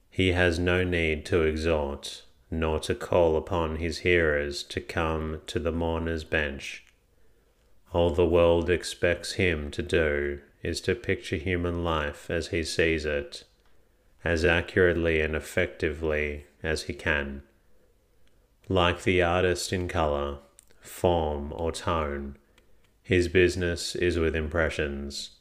he 0.10 0.32
has 0.32 0.58
no 0.58 0.86
need 0.86 1.26
to 1.26 1.42
exhort, 1.42 2.24
nor 2.50 2.80
to 2.80 2.96
call 2.96 3.36
upon 3.36 3.76
his 3.76 3.98
hearers 3.98 4.64
to 4.64 4.80
come 4.80 5.42
to 5.48 5.60
the 5.60 5.74
mourner's 5.74 6.24
bench. 6.24 6.86
All 7.92 8.12
the 8.12 8.26
world 8.26 8.70
expects 8.70 9.34
him 9.34 9.72
to 9.72 9.82
do 9.82 10.40
is 10.64 10.80
to 10.80 10.96
picture 10.96 11.36
human 11.36 11.84
life 11.84 12.30
as 12.30 12.48
he 12.48 12.64
sees 12.64 13.04
it, 13.04 13.44
as 14.28 14.44
accurately 14.44 15.22
and 15.22 15.38
effectively 15.38 16.46
as 16.62 16.84
he 16.84 16.94
can. 16.94 17.42
Like 18.68 19.04
the 19.04 19.22
artist 19.22 19.72
in 19.72 19.88
color, 19.88 20.40
form, 20.82 21.54
or 21.56 21.72
tone, 21.72 22.38
his 23.02 23.30
business 23.30 23.96
is 23.96 24.20
with 24.20 24.36
impressions 24.36 25.32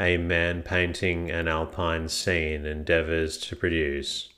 a 0.00 0.16
man 0.16 0.62
painting 0.62 1.30
an 1.30 1.46
alpine 1.46 2.08
scene 2.08 2.66
endeavours 2.66 3.36
to 3.36 3.54
produce 3.54 4.30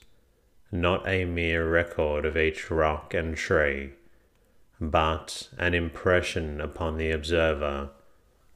not 0.71 1.07
a 1.07 1.25
mere 1.25 1.67
record 1.67 2.23
of 2.23 2.37
each 2.37 2.69
rock 2.69 3.15
and 3.15 3.35
tree, 3.35 3.93
but 4.79 5.49
an 5.57 5.73
impression 5.73 6.61
upon 6.61 6.97
the 6.97 7.09
observer, 7.09 7.89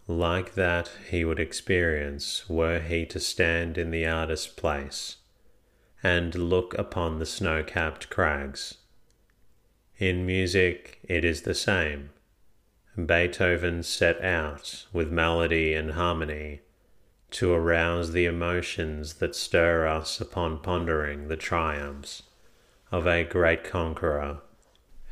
like 0.09 0.55
that 0.55 0.89
he 1.11 1.23
would 1.23 1.39
experience 1.39 2.49
were 2.49 2.79
he 2.79 3.05
to 3.05 3.19
stand 3.19 3.77
in 3.77 3.91
the 3.91 4.07
artist's 4.07 4.47
place 4.47 5.17
and 6.01 6.33
look 6.33 6.75
upon 6.79 7.19
the 7.19 7.25
snow 7.27 7.63
capped 7.63 8.09
crags. 8.09 8.77
In 9.99 10.25
music, 10.25 10.97
it 11.03 11.23
is 11.23 11.43
the 11.43 11.53
same. 11.53 12.09
Beethoven 12.97 13.83
set 13.83 14.19
out 14.23 14.87
with 14.91 15.11
melody 15.11 15.75
and 15.75 15.91
harmony 15.91 16.61
to 17.29 17.53
arouse 17.53 18.11
the 18.11 18.25
emotions 18.25 19.15
that 19.15 19.35
stir 19.35 19.85
us 19.85 20.19
upon 20.19 20.57
pondering 20.57 21.27
the 21.27 21.37
triumphs 21.37 22.23
of 22.91 23.05
a 23.05 23.23
great 23.23 23.63
conqueror, 23.63 24.39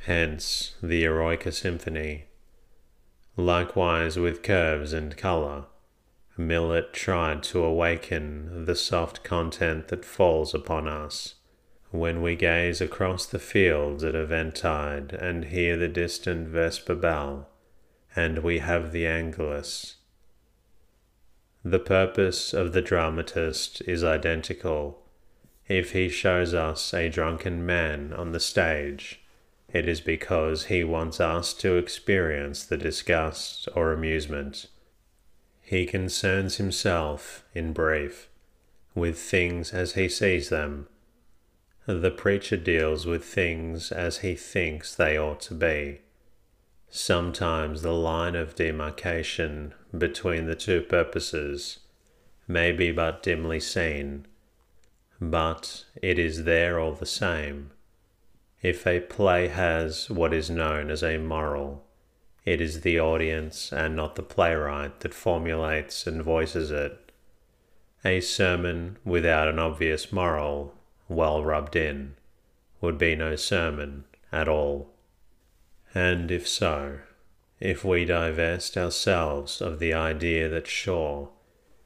hence 0.05 0.73
the 0.81 1.03
Eroica 1.03 1.51
Symphony. 1.51 2.26
Likewise 3.38 4.20
with 4.20 4.44
curves 4.44 4.91
and 4.91 5.15
colour, 5.15 5.65
Millet 6.36 6.91
tried 6.91 7.44
to 7.44 7.63
awaken 7.63 8.65
the 8.65 8.75
soft 8.75 9.24
content 9.24 9.88
that 9.88 10.03
falls 10.03 10.53
upon 10.53 10.88
us 10.88 11.36
when 11.91 12.22
we 12.22 12.36
gaze 12.36 12.82
across 12.82 13.25
the 13.25 13.39
fields 13.39 14.03
at 14.03 14.15
eventide 14.15 15.13
and 15.13 15.46
hear 15.46 15.77
the 15.77 15.88
distant 15.88 16.50
vesper 16.50 16.96
bell, 16.96 17.48
and 18.15 18.39
we 18.39 18.60
have 18.60 18.91
the 18.91 19.08
Angelus 19.08 19.97
the 21.71 21.80
purpose 21.80 22.54
of 22.54 22.71
the 22.71 22.82
dramatist 22.82 23.82
is 23.82 24.02
identical. 24.04 25.04
If 25.67 25.91
he 25.91 26.08
shows 26.08 26.54
us 26.54 26.93
a 26.93 27.10
drunken 27.10 27.65
man 27.65 28.13
on 28.13 28.32
the 28.32 28.39
stage, 28.39 29.21
it 29.69 29.88
is 29.88 30.01
because 30.01 30.65
he 30.65 30.84
wants 30.84 31.19
us 31.19 31.53
to 31.53 31.75
experience 31.75 32.63
the 32.63 32.77
disgust 32.77 33.67
or 33.75 33.91
amusement. 33.91 34.67
He 35.62 35.86
concerns 35.86 36.56
himself, 36.56 37.43
in 37.53 37.73
brief, 37.73 38.30
with 38.95 39.19
things 39.19 39.73
as 39.73 39.93
he 39.93 40.08
sees 40.08 40.49
them. 40.49 40.88
The 41.86 42.12
preacher 42.12 42.58
deals 42.58 43.06
with 43.06 43.25
things 43.25 43.91
as 43.91 44.19
he 44.19 44.36
thinks 44.36 44.95
they 44.95 45.17
ought 45.17 45.41
to 45.41 45.53
be. 45.53 46.01
Sometimes 46.89 47.82
the 47.82 47.93
line 47.93 48.36
of 48.36 48.56
demarcation 48.56 49.73
between 49.97 50.45
the 50.45 50.56
two 50.56 50.82
purposes 50.82 51.80
may 52.47 52.71
be 52.71 52.91
but 52.91 53.21
dimly 53.21 53.60
seen, 53.60 54.25
but 55.19 55.84
it 56.01 56.17
is 56.17 56.45
there 56.45 56.80
all 56.80 56.93
the 56.93 57.06
same. 57.06 57.71
If 58.67 58.86
a 58.86 58.99
play 58.99 59.47
has 59.47 60.10
what 60.10 60.34
is 60.34 60.49
known 60.49 60.91
as 60.91 61.01
a 61.01 61.17
moral, 61.19 61.86
it 62.43 62.60
is 62.60 62.82
the 62.82 62.99
audience 62.99 63.71
and 63.71 63.95
not 63.95 64.15
the 64.15 64.21
playwright 64.21 64.99
that 64.99 65.13
formulates 65.13 66.06
and 66.06 66.21
voices 66.21 66.69
it. 66.69 67.13
A 68.03 68.19
sermon 68.19 68.97
without 69.06 69.47
an 69.47 69.58
obvious 69.58 70.12
moral, 70.12 70.75
well 71.08 71.45
rubbed 71.45 71.77
in, 71.77 72.15
would 72.82 72.97
be 72.97 73.15
no 73.15 73.38
sermon 73.38 74.03
at 74.34 74.49
all. 74.49 74.89
And 75.95 76.30
if 76.30 76.45
so, 76.45 76.99
if 77.62 77.86
we 77.86 78.03
divest 78.03 78.75
ourselves 78.75 79.62
of 79.62 79.80
the 79.80 79.93
idea 79.93 80.49
that 80.49 80.67
Shaw 80.67 81.30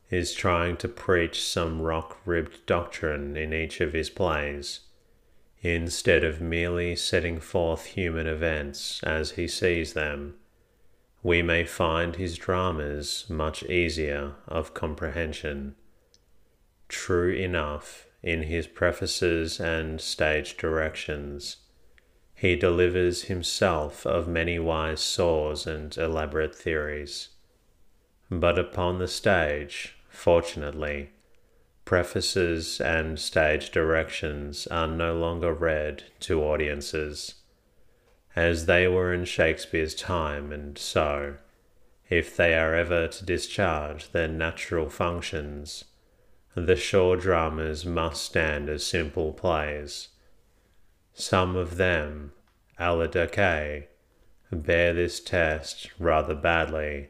is 0.10 0.34
trying 0.34 0.78
to 0.78 0.88
preach 0.88 1.44
some 1.44 1.84
rock 1.84 2.18
ribbed 2.26 2.66
doctrine 2.66 3.38
in 3.38 3.54
each 3.54 3.82
of 3.82 3.94
his 3.94 4.10
plays, 4.10 4.80
instead 5.62 6.24
of 6.24 6.42
merely 6.42 6.96
setting 6.96 7.40
forth 7.40 7.86
human 7.86 8.28
events 8.28 9.02
as 9.04 9.32
he 9.32 9.48
sees 9.48 9.94
them, 9.94 10.36
we 11.24 11.42
may 11.42 11.64
find 11.64 12.16
his 12.16 12.38
dramas 12.38 13.26
much 13.30 13.64
easier 13.64 14.34
of 14.48 14.74
comprehension. 14.74 15.76
True 16.90 17.32
enough 17.32 18.08
in 18.24 18.44
his 18.44 18.68
prefaces 18.68 19.60
and 19.60 20.02
stage 20.02 20.58
directions 20.58 21.58
he 22.42 22.56
delivers 22.56 23.26
himself 23.26 24.04
of 24.04 24.28
many 24.28 24.58
wise 24.58 25.00
saws 25.00 25.68
and 25.68 25.96
elaborate 25.96 26.56
theories. 26.56 27.30
But 28.32 28.58
upon 28.58 28.98
the 28.98 29.08
stage, 29.08 29.96
fortunately, 30.10 31.12
prefaces 31.92 32.80
and 32.80 33.20
stage 33.20 33.70
directions 33.70 34.66
are 34.68 34.88
no 34.88 35.14
longer 35.14 35.54
read 35.54 36.02
to 36.22 36.42
audiences, 36.42 37.34
as 38.34 38.66
they 38.66 38.88
were 38.88 39.14
in 39.14 39.26
Shakespeare's 39.26 39.94
time, 39.94 40.54
and 40.54 40.78
so, 40.78 41.36
if 42.10 42.38
they 42.38 42.54
are 42.54 42.74
ever 42.74 43.10
to 43.10 43.26
discharge 43.26 44.10
their 44.14 44.30
natural 44.30 44.88
functions, 44.88 45.84
the 46.56 46.78
Shaw 46.78 47.18
dramas 47.18 47.86
must 47.86 48.24
stand 48.24 48.70
as 48.70 48.86
simple 48.86 49.34
plays 49.34 50.08
some 51.14 51.58
of 51.58 51.76
them, 51.76 52.32
a 52.80 52.96
la 52.96 53.08
Decay, 53.08 53.90
bear 54.50 54.94
this 54.94 55.20
test 55.20 55.92
rather 56.00 56.36
badly. 56.36 57.10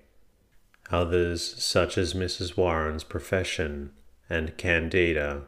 Others, 0.89 1.63
such 1.63 1.99
as 1.99 2.15
Mrs. 2.15 2.57
Warren's 2.57 3.03
Profession 3.03 3.91
and 4.31 4.55
Candida, 4.55 5.41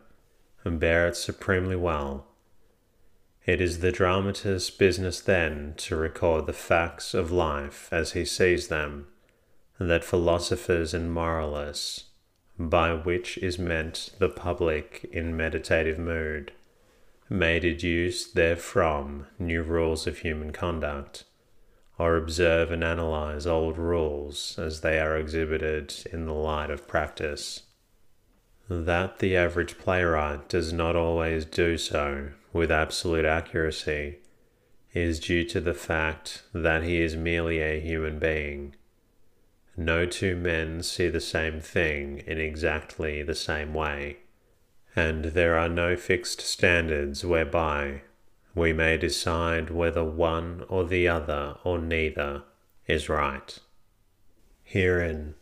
and 0.66 0.78
bear 0.78 1.08
it 1.08 1.16
supremely 1.16 1.78
well. 1.78 2.28
It 3.46 3.62
is 3.62 3.80
the 3.80 3.94
dramatist's 3.94 4.70
business 4.70 5.22
then 5.22 5.74
to 5.78 5.96
record 5.96 6.46
the 6.46 6.54
facts 6.54 7.14
of 7.14 7.32
life 7.32 7.88
as 7.94 8.12
he 8.12 8.26
sees 8.26 8.68
them, 8.68 9.08
and 9.80 9.90
that 9.90 10.04
philosophers 10.04 10.94
and 10.94 11.14
moralists, 11.14 12.06
by 12.60 12.94
which 12.94 13.38
is 13.38 13.58
meant 13.58 14.10
the 14.20 14.30
public 14.30 15.10
in 15.14 15.36
meditative 15.36 15.98
mood, 15.98 16.52
may 17.30 17.60
deduce 17.60 18.32
therefrom 18.32 19.28
new 19.40 19.64
rules 19.64 20.08
of 20.08 20.20
human 20.20 20.52
conduct, 20.52 21.24
or 21.98 22.18
observe 22.18 22.70
and 22.70 22.84
analyze 22.84 23.48
old 23.48 23.78
rules 23.78 24.60
as 24.60 24.82
they 24.82 25.00
are 25.00 25.18
exhibited 25.18 25.94
in 26.12 26.26
the 26.26 26.34
light 26.34 26.70
of 26.70 26.86
practice. 26.86 27.62
That 28.86 29.20
the 29.20 29.38
average 29.38 29.78
playwright 29.78 30.50
does 30.50 30.74
not 30.74 30.96
always 30.96 31.46
do 31.46 31.78
so 31.78 32.30
with 32.52 32.72
absolute 32.72 33.26
accuracy 33.26 34.20
is 34.94 35.20
due 35.20 35.44
to 35.46 35.62
the 35.62 35.74
fact 35.74 36.44
that 36.54 36.84
he 36.84 37.02
is 37.02 37.16
merely 37.16 37.60
a 37.60 37.80
human 37.80 38.20
being. 38.20 38.76
No 39.78 40.06
two 40.06 40.36
men 40.36 40.84
see 40.84 41.08
the 41.10 41.22
same 41.22 41.60
thing 41.60 42.24
in 42.28 42.40
exactly 42.40 43.24
the 43.24 43.36
same 43.36 43.74
way 43.74 44.18
and 44.96 45.26
there 45.26 45.58
are 45.58 45.70
no 45.70 45.96
fixed 45.96 46.42
standards 46.42 47.26
whereby 47.26 48.02
we 48.56 48.72
may 48.72 48.98
decide 48.98 49.70
whether 49.72 50.04
one 50.04 50.64
or 50.70 50.86
the 50.86 51.08
other 51.08 51.56
or 51.64 51.80
neither 51.80 52.44
is 52.88 53.10
right. 53.10 53.58
Herein 54.64 55.36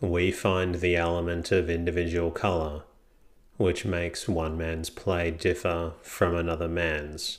we 0.00 0.30
find 0.30 0.76
the 0.76 0.96
element 0.96 1.52
of 1.52 1.70
individual 1.70 2.30
colour, 2.30 2.82
which 3.56 3.84
makes 3.84 4.28
one 4.28 4.58
man's 4.58 4.90
play 4.90 5.30
differ 5.30 5.92
from 6.02 6.34
another 6.34 6.68
man's, 6.68 7.38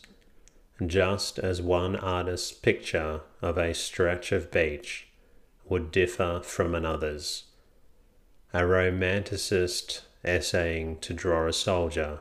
just 0.86 1.40
as 1.40 1.62
one 1.62 1.96
artist's 1.96 2.52
picture 2.52 3.22
of 3.42 3.58
a 3.58 3.74
stretch 3.74 4.32
of 4.32 4.52
beach 4.52 5.08
would 5.66 5.92
differ 5.92 6.42
from 6.44 6.76
another's. 6.76 7.44
A 8.54 8.60
romanticist 8.60 10.02
essaying 10.24 10.98
to 11.00 11.14
draw 11.14 11.48
a 11.48 11.54
soldier 11.54 12.20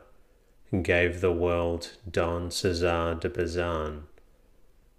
gave 0.82 1.20
the 1.20 1.32
world 1.32 1.92
Don 2.10 2.50
Cesar 2.50 3.16
de 3.20 3.28
Bazan. 3.28 4.04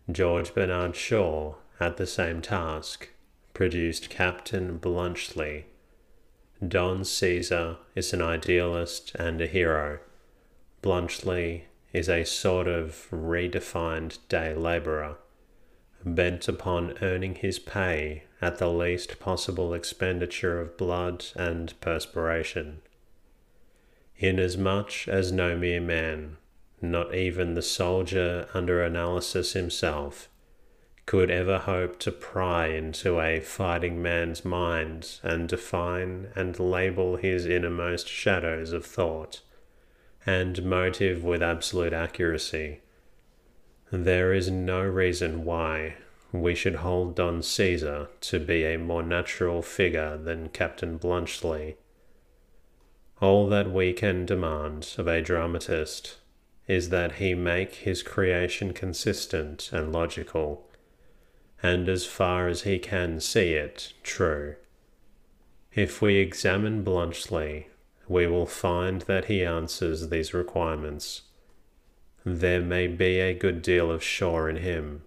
George 0.10 0.54
Bernard 0.54 0.96
Shaw, 0.96 1.56
had 1.80 1.98
the 1.98 2.08
same 2.08 2.42
task, 2.42 3.10
produced 3.56 4.10
Captain 4.10 4.78
Bluntschli. 4.78 5.64
Don 6.66 7.06
Caesar 7.06 7.78
is 7.96 8.12
an 8.12 8.22
idealist 8.22 9.16
and 9.16 9.40
a 9.40 9.48
hero. 9.48 10.00
Bluntschli 10.84 11.62
is 11.94 12.10
a 12.10 12.26
sort 12.26 12.68
of 12.68 13.08
redefined 13.12 14.18
day 14.28 14.54
labourer, 14.54 15.16
bent 16.04 16.50
upon 16.50 16.98
earning 17.02 17.36
his 17.36 17.58
pay 17.58 18.26
at 18.42 18.58
the 18.58 18.70
least 18.70 19.20
possible 19.20 19.74
expenditure 19.74 20.60
of 20.60 20.78
blood 20.78 21.26
and 21.36 21.74
perspiration. 21.80 22.82
Inasmuch 24.18 25.08
as 25.08 25.32
no 25.32 25.58
mere 25.58 25.80
man, 25.80 26.36
not 26.82 27.16
even 27.16 27.54
the 27.54 27.62
soldier 27.62 28.50
under 28.54 28.84
analysis 28.84 29.54
himself, 29.54 30.28
could 31.06 31.30
ever 31.30 31.60
hope 31.60 32.00
to 32.00 32.12
pry 32.12 32.68
into 32.68 33.20
a 33.20 33.40
fighting 33.40 34.02
man's 34.02 34.44
mind 34.44 35.20
and 35.22 35.48
define 35.48 36.30
and 36.36 36.60
label 36.60 37.18
his 37.18 37.46
innermost 37.46 38.08
shadows 38.08 38.72
of 38.72 38.86
thought 38.86 39.42
and 40.26 40.64
motive 40.64 41.24
with 41.24 41.44
absolute 41.44 41.94
accuracy. 41.94 42.82
There 43.92 44.34
is 44.34 44.50
no 44.50 44.82
reason 44.82 45.46
why 45.46 45.96
we 46.32 46.56
should 46.56 46.76
hold 46.76 47.16
Don 47.16 47.44
Caesar 47.44 48.10
to 48.22 48.40
be 48.40 48.66
a 48.66 48.78
more 48.78 49.04
natural 49.04 49.62
figure 49.62 50.18
than 50.18 50.50
Captain 50.50 50.98
Bluntschli 50.98 51.76
all 53.22 53.48
that 53.48 53.72
we 53.72 53.94
can 53.94 54.26
demand 54.26 54.94
of 54.98 55.08
a 55.08 55.22
dramatist 55.22 56.18
is 56.68 56.90
that 56.90 57.14
he 57.14 57.34
make 57.34 57.76
his 57.76 58.04
creation 58.04 58.74
consistent 58.74 59.70
and 59.72 59.94
logical, 59.94 60.68
and 61.66 61.90
as 61.90 62.06
far 62.06 62.48
as 62.48 62.62
he 62.62 62.78
can 62.78 63.20
see 63.20 63.54
it, 63.54 63.92
true. 64.04 64.54
If 65.74 66.00
we 66.00 66.18
examine 66.18 66.86
Bluntschli, 66.86 67.66
we 68.08 68.28
will 68.28 68.46
find 68.46 69.02
that 69.02 69.26
he 69.26 69.44
answers 69.44 70.10
these 70.10 70.32
requirements. 70.32 71.24
There 72.24 72.62
may 72.62 72.86
be 72.86 73.20
a 73.20 73.34
good 73.34 73.64
deal 73.64 73.90
of 73.90 74.04
Shaw 74.04 74.46
in 74.46 74.58
him, 74.58 75.06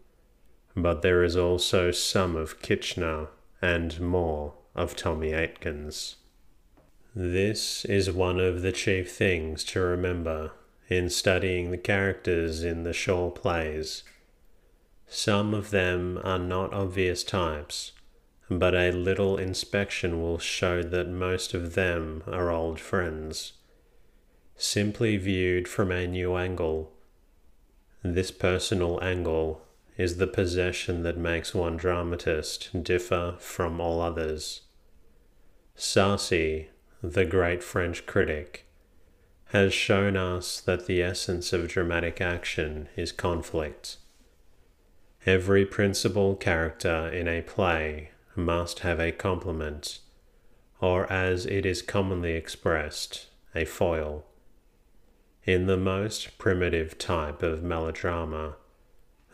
but 0.74 1.02
there 1.02 1.22
is 1.22 1.36
also 1.36 1.92
some 1.92 2.34
of 2.34 2.60
Kitchener 2.60 3.28
and 3.62 4.00
more 4.00 4.54
of 4.74 4.96
Tommy 4.96 5.32
Atkins. 5.32 6.16
This 7.14 7.84
is 7.84 8.10
one 8.10 8.40
of 8.40 8.62
the 8.62 8.72
chief 8.72 9.12
things 9.12 9.62
to 9.66 9.78
remember 9.80 10.50
in 10.88 11.08
studying 11.08 11.70
the 11.70 11.78
characters 11.78 12.64
in 12.64 12.82
the 12.82 12.92
Shaw 12.92 13.30
plays. 13.30 14.02
Some 15.08 15.54
of 15.54 15.70
them 15.70 16.20
are 16.22 16.38
not 16.38 16.72
obvious 16.72 17.24
types, 17.24 17.92
but 18.50 18.74
a 18.74 18.90
little 18.90 19.36
inspection 19.36 20.20
will 20.20 20.38
show 20.38 20.82
that 20.82 21.08
most 21.08 21.54
of 21.54 21.74
them 21.74 22.22
are 22.26 22.50
old 22.50 22.78
friends, 22.78 23.54
simply 24.56 25.16
viewed 25.16 25.66
from 25.66 25.90
a 25.90 26.06
new 26.06 26.36
angle. 26.36 26.92
This 28.02 28.30
personal 28.30 29.02
angle 29.02 29.62
is 29.96 30.18
the 30.18 30.26
possession 30.26 31.02
that 31.02 31.16
makes 31.16 31.54
one 31.54 31.76
dramatist 31.76 32.82
differ 32.82 33.36
from 33.38 33.80
all 33.80 34.00
others. 34.00 34.62
Sarcey 35.74 36.68
the 37.02 37.24
great 37.24 37.62
French 37.62 38.06
critic, 38.06 38.66
has 39.46 39.72
shown 39.72 40.16
us 40.16 40.60
that 40.60 40.86
the 40.86 41.02
essence 41.02 41.52
of 41.52 41.68
dramatic 41.68 42.20
action 42.20 42.88
is 42.96 43.12
conflict. 43.12 43.98
Every 45.26 45.66
principal 45.66 46.36
character 46.36 47.08
in 47.08 47.28
a 47.28 47.42
play 47.42 48.10
must 48.34 48.80
have 48.80 49.00
a 49.00 49.12
complement, 49.12 49.98
or 50.80 51.10
as 51.12 51.44
it 51.44 51.66
is 51.66 51.82
commonly 51.82 52.32
expressed, 52.32 53.26
a 53.54 53.64
foil. 53.64 54.24
In 55.44 55.66
the 55.66 55.76
most 55.76 56.38
primitive 56.38 56.98
type 56.98 57.42
of 57.42 57.62
melodrama, 57.62 58.56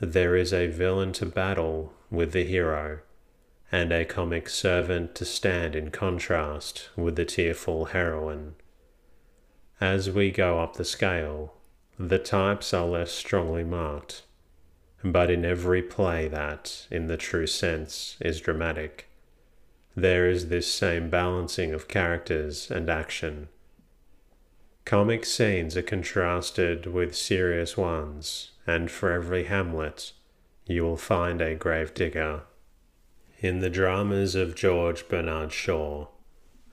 there 0.01 0.37
is 0.37 0.53
a 0.53 0.69
villain 0.69 1.13
to 1.15 1.27
battle 1.27 1.93
with 2.11 2.33
the 2.33 2.45
hero 2.45 3.01
and 3.71 3.93
a 3.93 4.05
comic 4.05 4.49
servant 4.49 5.15
to 5.17 5.25
stand 5.25 5.75
in 5.75 5.91
contrast 5.91 6.89
with 6.97 7.17
the 7.17 7.25
tearful 7.25 7.87
heroine. 7.87 8.55
As 9.81 10.11
we 10.11 10.31
go 10.31 10.61
up 10.61 10.77
the 10.77 10.85
scale, 10.85 11.55
the 11.99 12.19
types 12.19 12.73
are 12.73 12.87
less 12.87 13.11
strongly 13.11 13.65
marked, 13.65 14.23
but 15.05 15.31
in 15.31 15.45
every 15.45 15.83
play 15.83 16.27
that, 16.29 16.87
in 16.91 17.07
the 17.07 17.17
true 17.17 17.47
sense, 17.47 18.17
is 18.21 18.41
dramatic, 18.41 19.07
there 19.95 20.29
is 20.29 20.49
this 20.49 20.73
same 20.73 21.11
balancing 21.11 21.73
of 21.73 21.87
characters 21.87 22.71
and 22.71 22.89
action. 22.89 23.49
Comic 24.85 25.25
scenes 25.25 25.77
are 25.77 25.83
contrasted 25.83 26.87
with 26.87 27.15
serious 27.15 27.77
ones, 27.77 28.53
and 28.67 28.91
for 28.91 29.13
every 29.13 29.45
Hamlet, 29.45 30.13
you 30.67 30.83
will 30.83 30.97
find 30.97 31.41
a 31.41 31.55
grave 31.55 31.95
digger 31.95 32.43
in 33.41 33.61
the 33.61 33.69
dramas 33.69 34.35
of 34.35 34.55
George 34.55 35.07
Bernard 35.07 35.53
Shaw, 35.53 36.07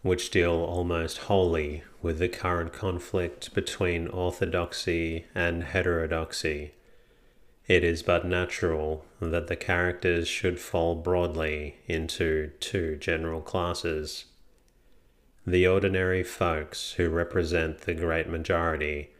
which 0.03 0.31
deal 0.31 0.53
almost 0.53 1.17
wholly 1.19 1.83
with 2.01 2.17
the 2.17 2.29
current 2.29 2.71
conflict 2.71 3.53
between 3.53 4.07
orthodoxy 4.07 5.25
and 5.35 5.63
heterodoxy, 5.63 6.73
it 7.71 7.85
is 7.85 8.03
but 8.03 8.25
natural 8.25 9.05
that 9.21 9.47
the 9.47 9.55
characters 9.55 10.27
should 10.27 10.59
fall 10.59 10.93
broadly 10.93 11.77
into 11.87 12.51
two 12.59 12.97
general 12.97 13.39
classes. 13.39 14.25
The 15.47 15.65
ordinary 15.65 16.21
folks 16.21 16.91
who 16.97 17.07
represent 17.07 17.81
the 17.81 17.93
great 17.93 18.27
majority, 18.27 19.11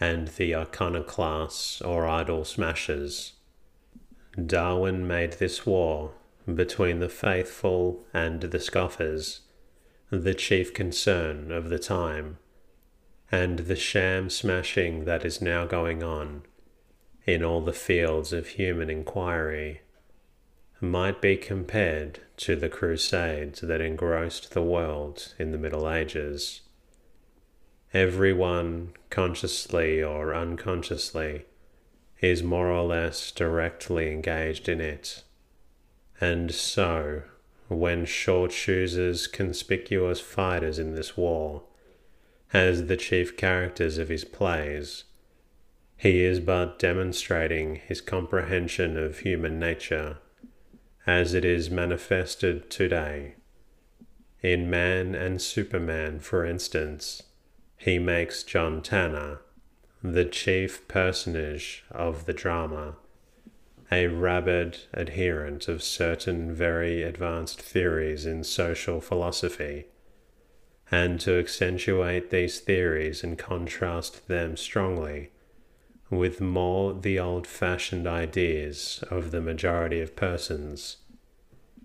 and 0.00 0.28
the 0.28 0.56
iconoclasts 0.56 1.82
or 1.82 2.06
idol 2.06 2.46
smashers. 2.46 3.34
Darwin 4.42 5.06
made 5.06 5.34
this 5.34 5.66
war 5.66 6.12
between 6.46 6.98
the 6.98 7.10
faithful 7.10 8.06
and 8.14 8.40
the 8.40 8.58
scoffers, 8.58 9.40
the 10.08 10.32
chief 10.32 10.72
concern 10.72 11.52
of 11.52 11.68
the 11.68 11.78
time, 11.78 12.38
and 13.30 13.58
the 13.58 13.76
sham 13.76 14.30
smashing 14.30 15.04
that 15.04 15.26
is 15.26 15.42
now 15.42 15.66
going 15.66 16.02
on 16.02 16.44
in 17.26 17.44
all 17.44 17.60
the 17.60 17.72
fields 17.72 18.32
of 18.32 18.48
human 18.48 18.90
inquiry 18.90 19.82
might 20.80 21.20
be 21.20 21.36
compared 21.36 22.20
to 22.36 22.56
the 22.56 22.68
crusades 22.68 23.60
that 23.60 23.80
engrossed 23.80 24.52
the 24.52 24.62
world 24.62 25.32
in 25.38 25.52
the 25.52 25.58
Middle 25.58 25.88
Ages. 25.88 26.62
Everyone, 27.94 28.92
consciously 29.10 30.02
or 30.02 30.34
unconsciously, 30.34 31.44
is 32.20 32.42
more 32.42 32.68
or 32.68 32.82
less 32.82 33.30
directly 33.30 34.10
engaged 34.10 34.68
in 34.68 34.80
it 34.80 35.22
and 36.22 36.54
so, 36.54 37.22
when 37.66 38.04
Shaw 38.04 38.46
chooses 38.46 39.26
conspicuous 39.26 40.20
fighters 40.20 40.78
in 40.78 40.94
this 40.94 41.16
war 41.16 41.64
as 42.52 42.86
the 42.86 42.96
chief 42.96 43.36
characters 43.36 43.98
of 43.98 44.08
his 44.08 44.24
plays, 44.24 45.02
he 46.02 46.24
is 46.24 46.40
but 46.40 46.80
demonstrating 46.80 47.76
his 47.76 48.00
comprehension 48.00 48.96
of 48.96 49.20
human 49.20 49.56
nature 49.56 50.18
as 51.06 51.32
it 51.32 51.44
is 51.44 51.70
manifested 51.70 52.68
today. 52.68 53.36
In 54.40 54.68
Man 54.68 55.14
and 55.14 55.40
Superman, 55.40 56.18
for 56.18 56.44
instance, 56.44 57.22
he 57.76 58.00
makes 58.00 58.42
John 58.42 58.82
Tanner 58.82 59.42
the 60.02 60.24
chief 60.24 60.88
personage 60.88 61.84
of 61.92 62.26
the 62.26 62.32
drama 62.32 62.96
a 63.92 64.08
rabid 64.08 64.78
adherent 64.92 65.68
of 65.68 65.84
certain 65.84 66.52
very 66.52 67.04
advanced 67.04 67.62
theories 67.62 68.26
in 68.26 68.42
social 68.42 69.00
philosophy, 69.00 69.86
and 70.90 71.20
to 71.20 71.38
accentuate 71.38 72.30
these 72.30 72.58
theories 72.58 73.22
and 73.22 73.38
contrast 73.38 74.26
them 74.26 74.56
strongly 74.56 75.30
with 76.12 76.42
more 76.42 76.92
the 76.92 77.18
old 77.18 77.46
fashioned 77.46 78.06
ideas 78.06 79.02
of 79.10 79.30
the 79.30 79.40
majority 79.40 79.98
of 79.98 80.14
persons, 80.14 80.98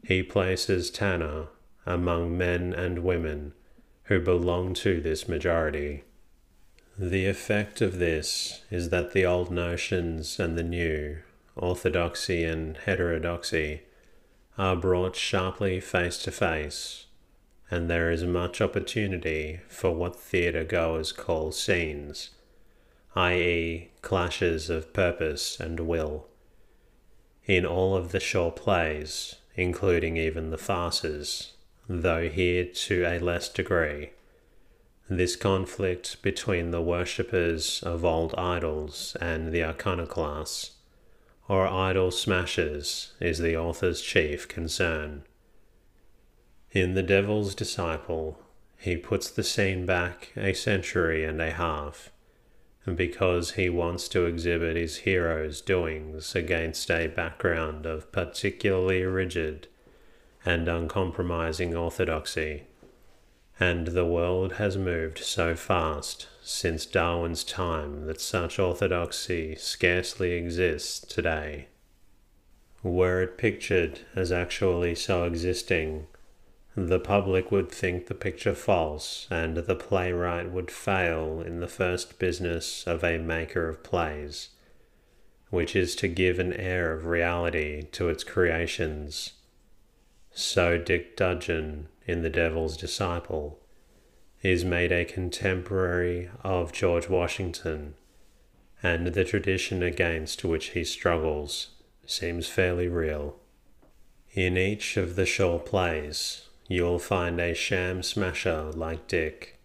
he 0.04 0.22
places 0.22 0.92
Tanner 0.92 1.48
among 1.86 2.38
men 2.38 2.74
and 2.74 3.00
women 3.00 3.54
who 4.04 4.20
belong 4.20 4.74
to 4.74 5.00
this 5.00 5.30
majority. 5.30 6.04
The 6.98 7.26
effect 7.26 7.80
of 7.80 8.00
this 8.00 8.64
is 8.70 8.90
that 8.90 9.14
the 9.14 9.26
old 9.26 9.50
notions 9.50 10.42
and 10.42 10.58
the 10.58 10.64
new, 10.64 11.20
orthodoxy 11.56 12.44
and 12.44 12.76
heterodoxy, 12.76 13.84
are 14.58 14.76
brought 14.76 15.16
sharply 15.16 15.80
face 15.80 16.18
to 16.24 16.32
face, 16.32 17.06
and 17.72 17.90
there 17.90 18.12
is 18.12 18.24
much 18.26 18.60
opportunity 18.60 19.62
for 19.70 19.92
what 19.92 20.20
theatre 20.20 20.66
goers 20.66 21.14
call 21.14 21.54
scenes, 21.54 22.32
i.e., 23.18 23.90
clashes 24.04 24.70
of 24.70 24.94
purpose 24.94 25.60
and 25.60 25.80
will. 25.80 26.28
In 27.46 27.66
all 27.66 27.96
of 27.96 28.12
the 28.12 28.20
Shaw 28.20 28.52
plays, 28.52 29.36
including 29.56 30.18
even 30.18 30.52
the 30.52 30.58
farces, 30.58 31.54
though 31.90 32.30
here 32.30 32.66
to 32.66 33.06
a 33.06 33.18
less 33.18 33.50
degree, 33.50 34.12
this 35.10 35.36
conflict 35.36 36.22
between 36.22 36.70
the 36.70 36.82
worshippers 36.82 37.82
of 37.82 38.06
old 38.06 38.36
idols 38.38 39.18
and 39.20 39.52
the 39.52 39.64
iconoclasts 39.64 40.72
or 41.50 41.66
idol 41.66 42.12
smashers 42.12 43.14
is 43.20 43.40
the 43.40 43.58
author's 43.58 44.02
chief 44.02 44.48
concern. 44.48 45.24
In 46.72 46.94
The 46.94 47.04
Devil's 47.04 47.56
Disciple, 47.56 48.40
he 48.78 48.96
puts 48.96 49.32
the 49.32 49.44
scene 49.44 49.86
back 49.86 50.34
a 50.36 50.54
century 50.54 51.24
and 51.24 51.42
a 51.42 51.52
half, 51.52 52.12
because 52.96 53.52
he 53.52 53.70
wants 53.70 54.08
to 54.08 54.26
exhibit 54.26 54.78
his 54.78 54.98
hero's 54.98 55.60
doings 55.62 56.36
against 56.36 56.90
a 56.90 57.08
background 57.08 57.86
of 57.86 58.12
particularly 58.12 59.04
rigid 59.04 59.68
and 60.46 60.68
uncompromising 60.68 61.76
orthodoxy. 61.76 62.64
And 63.60 63.88
the 63.88 64.06
world 64.06 64.54
has 64.54 64.78
moved 64.78 65.18
so 65.18 65.56
fast 65.56 66.28
since 66.42 66.86
Darwin's 66.86 67.44
time 67.44 68.06
that 68.06 68.22
such 68.22 68.60
orthodoxy 68.60 69.56
scarcely 69.56 70.34
exists 70.34 71.00
today. 71.00 71.68
Were 72.84 73.24
it 73.24 73.38
pictured 73.38 74.02
as 74.16 74.32
actually 74.32 74.96
so 74.96 75.26
existing, 75.26 76.08
the 76.78 77.00
public 77.00 77.52
would 77.52 77.72
think 77.72 78.06
the 78.06 78.14
picture 78.14 78.54
false, 78.54 79.28
and 79.32 79.58
the 79.58 79.76
playwright 79.76 80.52
would 80.52 80.70
fail 80.70 81.42
in 81.42 81.60
the 81.60 81.68
first 81.68 82.20
business 82.20 82.86
of 82.86 83.04
a 83.04 83.18
maker 83.18 83.68
of 83.68 83.82
plays, 83.82 84.50
which 85.50 85.76
is 85.76 85.96
to 85.96 86.08
give 86.08 86.38
an 86.38 86.54
air 86.54 86.94
of 86.94 87.08
reality 87.08 87.82
to 87.94 88.10
its 88.10 88.24
creations. 88.24 89.34
So 90.30 90.78
Dick 90.78 91.18
Dudgeon 91.18 91.88
in 92.06 92.22
The 92.22 92.30
Devil's 92.30 92.78
Disciple 92.78 93.60
is 94.44 94.64
made 94.64 94.92
a 94.92 95.04
contemporary 95.04 96.30
of 96.44 96.72
George 96.72 97.10
Washington, 97.10 97.96
and 98.84 99.08
the 99.08 99.26
tradition 99.26 99.82
against 99.82 100.44
which 100.44 100.68
he 100.68 100.84
struggles 100.84 101.70
seems 102.06 102.48
fairly 102.48 102.88
real. 102.88 103.36
In 104.34 104.56
each 104.58 104.96
of 104.96 105.16
the 105.16 105.26
Shaw 105.26 105.58
plays, 105.58 106.47
you 106.68 106.84
will 106.84 107.00
find 107.00 107.40
a 107.40 107.54
sham 107.54 108.04
smasher 108.04 108.72
like 108.72 109.08
Dick. 109.08 109.60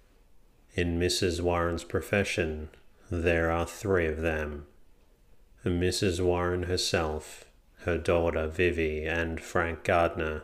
In 0.74 0.98
Mrs. 0.98 1.40
Warren's 1.40 1.84
profession, 1.84 2.70
there 3.10 3.50
are 3.50 3.66
three 3.66 4.06
of 4.06 4.20
them 4.20 4.66
Mrs. 5.64 6.20
Warren 6.20 6.64
herself, 6.64 7.44
her 7.84 7.96
daughter 7.96 8.48
Vivie, 8.48 9.04
and 9.06 9.40
Frank 9.40 9.84
Gardner. 9.84 10.42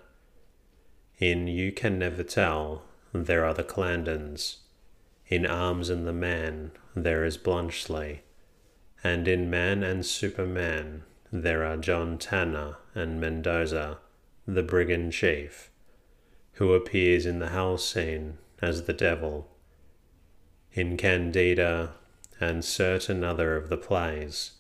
In 1.19 1.49
You 1.49 1.73
Can 1.73 1.99
Never 1.99 2.23
Tell, 2.23 2.83
there 3.13 3.45
are 3.45 3.55
the 3.55 3.65
Clandons. 3.65 4.59
In 5.27 5.45
Arms 5.45 5.91
and 5.91 6.07
the 6.07 6.13
Man, 6.13 6.71
there 6.95 7.25
is 7.25 7.37
Bluntschli. 7.37 8.21
And 9.03 9.27
in 9.27 9.51
Man 9.51 9.83
and 9.83 10.07
Superman, 10.07 11.03
there 11.33 11.65
are 11.65 11.77
John 11.77 12.19
Tanner 12.19 12.77
and 12.95 13.21
Mendoza, 13.21 13.99
the 14.47 14.63
brigand 14.63 15.13
chief, 15.13 15.71
who 16.59 16.75
appears 16.75 17.25
in 17.25 17.39
the 17.39 17.51
house 17.51 17.85
scene 17.85 18.37
as 18.61 18.83
the 18.83 18.93
devil. 18.93 19.49
In 20.73 20.97
Candida 20.97 21.95
and 22.41 22.65
certain 22.65 23.23
other 23.23 23.57
of 23.57 23.69
the 23.69 23.77
plays, 23.77 24.53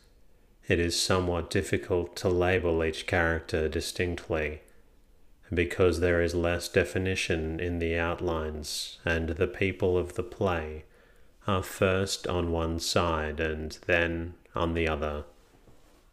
it 0.68 0.78
is 0.78 1.00
somewhat 1.00 1.50
difficult 1.50 2.14
to 2.16 2.28
label 2.28 2.84
each 2.84 3.06
character 3.06 3.68
distinctly 3.68 4.60
because 5.52 5.98
there 5.98 6.22
is 6.22 6.34
less 6.34 6.68
definition 6.68 7.58
in 7.58 7.78
the 7.78 7.96
outlines, 7.96 8.98
and 9.04 9.30
the 9.30 9.46
people 9.46 9.96
of 9.96 10.14
the 10.14 10.22
play 10.22 10.84
are 11.46 11.62
first 11.62 12.26
on 12.26 12.52
one 12.52 12.78
side 12.78 13.40
and 13.40 13.78
then 13.86 14.34
on 14.54 14.74
the 14.74 14.86
other, 14.86 15.24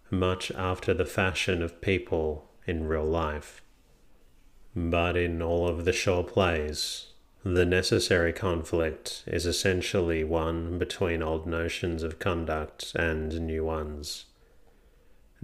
much 0.09 0.51
after 0.51 0.93
the 0.93 1.05
fashion 1.05 1.61
of 1.61 1.81
people 1.81 2.49
in 2.65 2.87
real 2.87 3.05
life. 3.05 3.61
But 4.75 5.15
in 5.15 5.41
all 5.41 5.67
of 5.67 5.85
the 5.85 5.93
Shaw 5.93 6.21
plays, 6.23 7.07
the 7.43 7.65
necessary 7.65 8.33
conflict 8.33 9.23
is 9.25 9.45
essentially 9.45 10.23
one 10.23 10.77
between 10.77 11.23
old 11.23 11.47
notions 11.47 12.03
of 12.03 12.19
conduct 12.19 12.93
and 12.95 13.39
new 13.41 13.63
ones. 13.63 14.25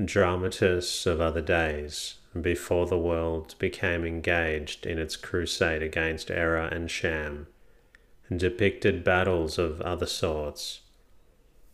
Dramatists 0.04 1.06
of 1.06 1.22
other 1.22 1.42
days 1.42 2.16
before 2.40 2.88
the 2.88 2.98
world 2.98 3.56
became 3.60 4.04
engaged 4.04 4.86
in 4.86 4.98
its 4.98 5.16
crusade 5.16 5.84
against 5.84 6.32
error 6.32 6.68
and 6.72 6.90
sham, 6.90 7.48
depicted 8.36 9.04
battles 9.04 9.58
of 9.58 9.80
other 9.82 10.06
sorts. 10.06 10.82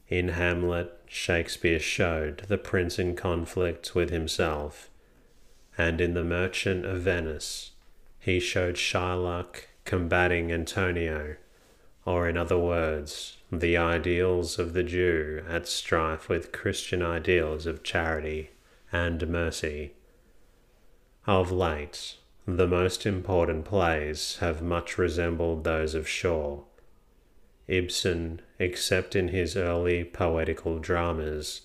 In 0.09 0.29
Hamlet, 0.29 0.91
Shakespeare 1.07 1.79
showed 1.79 2.43
the 2.47 2.57
prince 2.57 2.99
in 2.99 3.15
conflict 3.15 3.95
with 3.95 4.09
himself, 4.09 4.89
and 5.77 6.01
in 6.01 6.13
The 6.13 6.23
Merchant 6.23 6.85
of 6.85 7.01
Venice, 7.01 7.71
he 8.19 8.39
showed 8.39 8.75
Shylock 8.75 9.67
combating 9.85 10.51
Antonio, 10.51 11.35
or 12.05 12.27
in 12.27 12.37
other 12.37 12.57
words, 12.57 13.37
the 13.51 13.77
ideals 13.77 14.59
of 14.59 14.73
the 14.73 14.83
Jew 14.83 15.43
at 15.47 15.67
strife 15.67 16.27
with 16.27 16.51
Christian 16.51 17.01
ideals 17.01 17.65
of 17.65 17.83
charity 17.83 18.51
and 18.91 19.27
mercy. 19.27 19.93
Of 21.25 21.51
late, 21.51 22.15
the 22.45 22.67
most 22.67 23.05
important 23.05 23.65
plays 23.65 24.37
have 24.37 24.61
much 24.61 24.97
resembled 24.97 25.63
those 25.63 25.93
of 25.93 26.07
Shaw. 26.07 26.63
Ibsen, 27.67 28.41
except 28.59 29.15
in 29.15 29.27
his 29.27 29.57
early 29.57 30.05
poetical 30.05 30.79
dramas, 30.79 31.61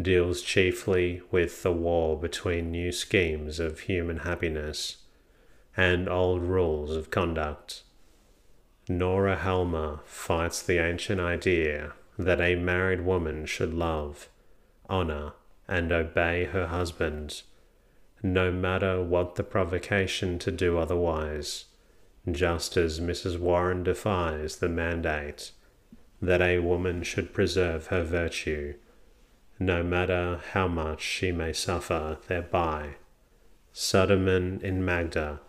deals 0.00 0.42
chiefly 0.42 1.20
with 1.30 1.62
the 1.62 1.72
war 1.72 2.18
between 2.18 2.70
new 2.70 2.92
schemes 2.92 3.60
of 3.60 3.80
human 3.80 4.18
happiness 4.18 4.98
and 5.76 6.08
old 6.08 6.42
rules 6.42 6.96
of 6.96 7.10
conduct. 7.10 7.82
Nora 8.88 9.36
Helmer 9.36 10.00
fights 10.04 10.62
the 10.62 10.78
ancient 10.78 11.20
idea 11.20 11.92
that 12.18 12.40
a 12.40 12.56
married 12.56 13.02
woman 13.02 13.46
should 13.46 13.72
love, 13.72 14.28
honor, 14.88 15.32
and 15.68 15.92
obey 15.92 16.44
her 16.46 16.66
husband 16.66 17.42
no 18.22 18.52
matter 18.52 19.02
what 19.02 19.34
the 19.34 19.42
provocation 19.42 20.38
to 20.38 20.50
do 20.50 20.78
otherwise, 20.78 21.64
just 22.30 22.76
as 22.76 23.00
Mrs. 23.00 23.38
Warren 23.38 23.82
defies 23.82 24.56
the 24.56 24.68
mandate 24.68 25.50
that 26.20 26.40
a 26.40 26.60
woman 26.60 27.02
should 27.02 27.34
preserve 27.34 27.88
her 27.88 28.04
virtue, 28.04 28.74
no 29.64 29.82
matter 29.82 30.40
how 30.52 30.68
much 30.68 31.00
she 31.00 31.32
may 31.32 31.52
suffer 31.52 32.18
thereby. 32.28 32.96
Sudermann 33.72 34.62
in 34.62 34.84
Magda 34.84 35.40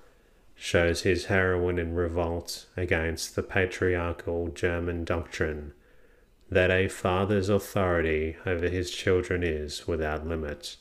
shows 0.56 1.02
his 1.02 1.26
heroine 1.26 1.80
in 1.80 1.96
revolt 1.96 2.68
against 2.78 3.36
the 3.36 3.44
patriarchal 3.44 4.50
German 4.50 5.04
doctrine 5.04 5.74
that 6.50 6.72
a 6.72 6.88
father's 6.88 7.50
authority 7.50 8.38
over 8.46 8.70
his 8.70 8.92
children 8.92 9.44
is 9.44 9.88
without 9.88 10.28
limit 10.28 10.78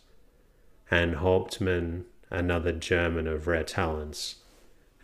and 0.92 1.14
Hauptmann, 1.14 2.04
another 2.30 2.70
German 2.70 3.26
of 3.26 3.46
rare 3.46 3.64
talents, 3.64 4.36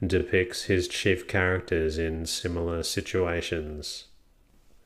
depicts 0.07 0.65
his 0.65 0.87
chief 0.87 1.27
characters 1.27 1.97
in 1.97 2.27
similar 2.27 2.83
situations. 2.83 4.08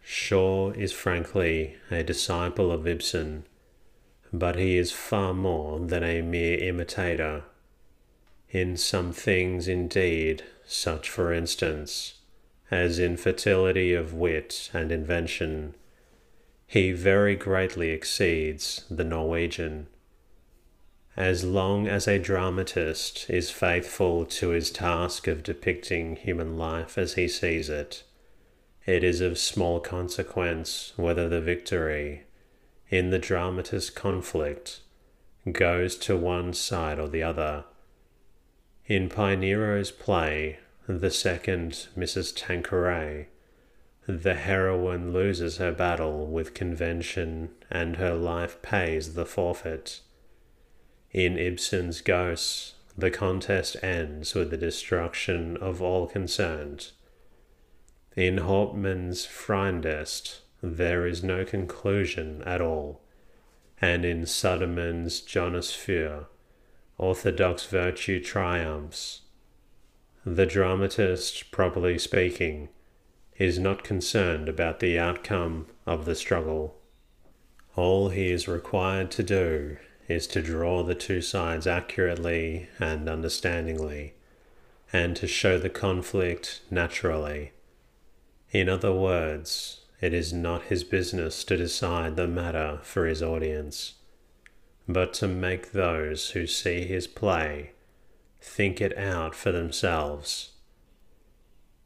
Shaw 0.03 0.73
is 0.73 0.93
frankly 0.93 1.77
a 1.91 2.03
disciple 2.03 2.73
of 2.73 2.87
Ibsen, 2.87 3.45
but 4.33 4.57
he 4.57 4.77
is 4.77 4.91
far 4.93 5.33
more 5.33 5.79
than 5.79 6.03
a 6.03 6.23
mere 6.23 6.59
imitator. 6.59 7.45
In 8.51 8.77
some 8.77 9.13
things, 9.13 9.69
indeed, 9.69 10.43
such 10.67 11.09
for 11.09 11.33
instance, 11.33 12.15
as 12.71 12.99
in 12.99 13.17
fertility 13.17 13.95
of 13.95 14.13
wit 14.13 14.71
and 14.75 14.91
invention, 14.91 15.75
he 16.67 16.93
very 16.93 17.37
greatly 17.37 17.91
exceeds 17.91 18.85
the 18.91 19.05
Norwegian 19.05 19.87
As 21.17 21.45
long 21.45 21.87
as 21.87 22.09
a 22.09 22.19
dramatist 22.19 23.29
is 23.29 23.51
faithful 23.51 24.25
to 24.25 24.49
his 24.49 24.71
task 24.71 25.27
of 25.27 25.43
depicting 25.43 26.17
human 26.17 26.57
life 26.57 26.97
as 26.97 27.15
he 27.15 27.29
sees 27.29 27.69
it, 27.69 28.03
it 28.87 29.05
is 29.05 29.21
of 29.21 29.39
small 29.39 29.79
consequence 29.81 30.93
whether 30.97 31.29
the 31.29 31.41
victory 31.41 32.25
in 32.89 33.11
the 33.11 33.19
dramatist 33.19 33.95
conflict 33.95 34.81
goes 35.51 35.97
to 35.97 36.17
one 36.17 36.53
side 36.53 36.99
or 36.99 37.09
the 37.09 37.23
other. 37.23 37.65
In 38.87 39.09
Pinero's 39.09 39.91
play, 39.91 40.59
The 40.87 41.11
Second 41.11 41.89
Mrs. 41.97 42.33
Tanqueray, 42.35 43.29
the 44.07 44.35
heroine 44.35 45.13
loses 45.13 45.59
her 45.59 45.73
battle 45.73 46.27
with 46.27 46.55
convention 46.55 47.51
and 47.71 47.97
her 47.97 48.15
life 48.15 48.61
pays 48.63 49.15
the 49.15 49.25
forfeit. 49.25 50.01
In 51.13 51.39
Ibsen's 51.39 52.01
Ghosts, 52.01 52.75
the 52.99 53.11
contest 53.11 53.77
ends 53.83 54.35
with 54.35 54.51
the 54.51 54.57
destruction 54.57 55.57
of 55.57 55.81
all 55.81 56.07
concerned. 56.07 56.91
In 58.15 58.39
Hauptmann's 58.39 59.27
Friedensfest, 59.27 60.41
there 60.63 61.07
is 61.07 61.25
no 61.25 61.47
conclusion 61.47 62.43
at 62.45 62.61
all, 62.61 63.01
and 63.81 64.05
in 64.05 64.27
Sudermann's 64.27 65.23
Johannisfeuer, 65.23 66.27
orthodox 66.99 67.65
virtue 67.65 68.23
triumphs. 68.23 69.23
The 70.27 70.45
dramatist, 70.45 71.51
properly 71.51 71.99
speaking, 71.99 72.69
is 73.39 73.59
not 73.59 73.83
concerned 73.83 74.47
about 74.47 74.81
the 74.81 74.99
outcome 74.99 75.69
of 75.87 76.05
the 76.05 76.15
struggle. 76.15 76.77
All 77.77 78.11
he 78.11 78.31
is 78.31 78.47
required 78.47 79.11
to 79.13 79.23
do 79.23 79.79
is 80.07 80.27
to 80.27 80.43
draw 80.43 80.83
the 80.83 80.95
two 80.95 81.23
sides 81.23 81.67
accurately 81.67 82.69
and 82.79 83.09
understandingly, 83.09 84.13
and 84.93 85.17
to 85.17 85.27
show 85.27 85.57
the 85.59 85.71
conflict 85.71 86.61
naturally. 86.71 87.53
In 88.53 88.69
other 88.69 88.93
words, 88.93 89.81
it 90.03 90.13
is 90.13 90.33
not 90.33 90.65
his 90.65 90.85
business 90.85 91.43
to 91.45 91.57
decide 91.57 92.17
the 92.17 92.29
matter 92.29 92.81
for 92.83 93.07
his 93.07 93.23
audience, 93.23 93.95
but 94.87 95.15
to 95.15 95.27
make 95.27 95.73
those 95.73 96.31
who 96.31 96.47
see 96.47 96.83
his 96.83 97.07
play 97.07 97.71
think 98.43 98.81
it 98.81 98.97
out 98.99 99.35
for 99.35 99.53
themselves. 99.53 100.51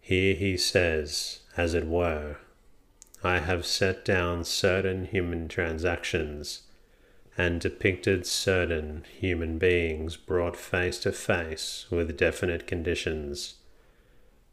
Here 0.01 0.35
he 0.35 0.57
says, 0.57 1.41
as 1.57 1.73
it 1.73 1.87
were, 1.87 2.39
I 3.23 3.39
have 3.39 3.65
set 3.65 4.05
down 4.05 4.45
certain 4.45 5.05
human 5.05 5.47
transactions 5.47 6.63
and 7.39 7.61
depicted 7.61 8.27
certain 8.27 9.05
human 9.21 9.59
beings 9.59 10.17
brought 10.17 10.57
face 10.57 10.99
to 11.01 11.13
face 11.13 11.87
with 11.91 12.17
definite 12.17 12.67
conditions 12.67 13.57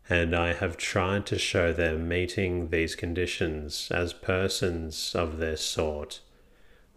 and 0.10 0.36
I 0.36 0.54
have 0.54 0.78
tried 0.78 1.26
to 1.28 1.39
show 1.39 1.72
them 1.72 2.08
meeting 2.08 2.70
these 2.70 2.96
conditions 2.96 3.89
as 3.89 4.13
persons 4.13 5.16
of 5.16 5.38
their 5.38 5.56
sort 5.56 6.20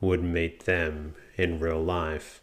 would 0.00 0.22
meet 0.22 0.64
them 0.64 1.14
in 1.36 1.60
real 1.60 1.82
life. 1.82 2.42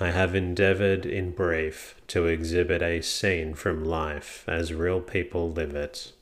I 0.00 0.10
have 0.10 0.34
endeavored, 0.34 1.06
in 1.06 1.32
brief, 1.32 1.96
to 2.08 2.26
exhibit 2.26 2.82
a 2.82 3.00
scene 3.00 3.54
from 3.54 3.84
life 3.84 4.44
as 4.46 4.72
real 4.72 5.00
people 5.00 5.50
live 5.50 5.74
it. 5.74 6.12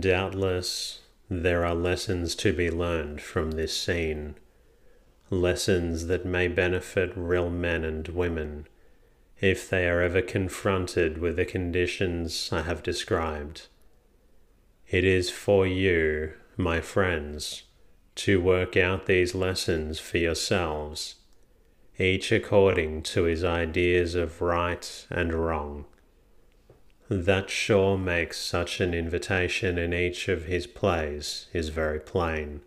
Doubtless, 0.00 1.00
there 1.28 1.64
are 1.64 1.74
lessons 1.74 2.34
to 2.36 2.52
be 2.52 2.70
learned 2.70 3.20
from 3.20 3.52
this 3.52 3.76
scene, 3.76 4.34
lessons 5.30 6.06
that 6.06 6.24
may 6.24 6.48
benefit 6.48 7.12
real 7.14 7.50
men 7.50 7.84
and 7.84 8.08
women 8.08 8.66
if 9.44 9.68
they 9.68 9.86
are 9.86 10.00
ever 10.00 10.22
confronted 10.22 11.18
with 11.18 11.36
the 11.36 11.44
conditions 11.44 12.48
I 12.50 12.62
have 12.62 12.82
described. 12.82 13.66
It 14.88 15.04
is 15.04 15.28
for 15.28 15.66
you, 15.66 16.32
my 16.56 16.80
friends, 16.80 17.64
to 18.14 18.40
work 18.40 18.74
out 18.74 19.04
these 19.04 19.34
lessons 19.34 20.00
for 20.00 20.16
yourselves, 20.16 21.16
each 21.98 22.32
according 22.32 23.02
to 23.02 23.24
his 23.24 23.44
ideas 23.44 24.14
of 24.14 24.40
right 24.40 25.06
and 25.10 25.34
wrong. 25.34 25.84
That 27.10 27.50
Shaw 27.50 27.98
makes 27.98 28.38
such 28.38 28.80
an 28.80 28.94
invitation 28.94 29.76
in 29.76 29.92
each 29.92 30.26
of 30.26 30.46
his 30.46 30.66
plays 30.66 31.48
is 31.52 31.68
very 31.68 32.00
plain. 32.00 32.62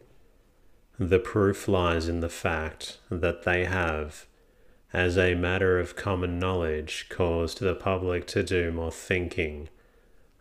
The 1.00 1.20
proof 1.20 1.68
lies 1.68 2.08
in 2.08 2.20
the 2.20 2.30
fact 2.30 3.00
that 3.10 3.46
they 3.46 3.66
have 3.66 4.27
as 4.98 5.16
a 5.16 5.36
matter 5.36 5.80
of 5.80 5.96
common 5.96 6.40
knowledge, 6.40 7.06
caused 7.08 7.60
the 7.60 7.76
public 7.76 8.26
to 8.26 8.42
do 8.42 8.72
more 8.72 8.92
thinking 8.92 9.70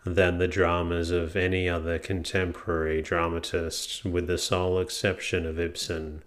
than 0.07 0.39
the 0.39 0.49
dramas 0.49 1.11
of 1.11 1.37
any 1.37 1.69
other 1.69 1.99
contemporary 1.99 3.03
dramatist, 3.03 4.03
with 4.03 4.27
the 4.27 4.39
sole 4.39 4.81
exception 4.81 5.45
of 5.45 5.61
Ibsen. 5.61 6.23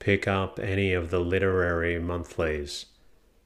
Pick 0.00 0.28
up 0.28 0.58
any 0.58 0.92
of 0.92 1.08
the 1.08 1.20
literary 1.20 1.98
monthlies, 1.98 2.84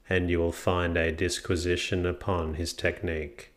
and 0.09 0.29
you 0.29 0.39
will 0.39 0.51
find 0.51 0.97
a 0.97 1.13
disquisition 1.13 2.05
upon 2.05 2.55
his 2.55 2.73
technique. 2.73 3.53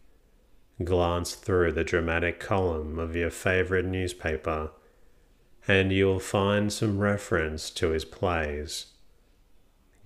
Glance 0.84 1.34
through 1.34 1.72
the 1.72 1.82
dramatic 1.82 2.38
column 2.38 2.96
of 3.00 3.16
your 3.16 3.30
favorite 3.30 3.86
newspaper, 3.86 4.70
and 5.66 5.90
you 5.90 6.06
will 6.06 6.20
find 6.20 6.72
some 6.72 7.00
reference 7.00 7.70
to 7.70 7.88
his 7.88 8.04
plays. 8.04 8.86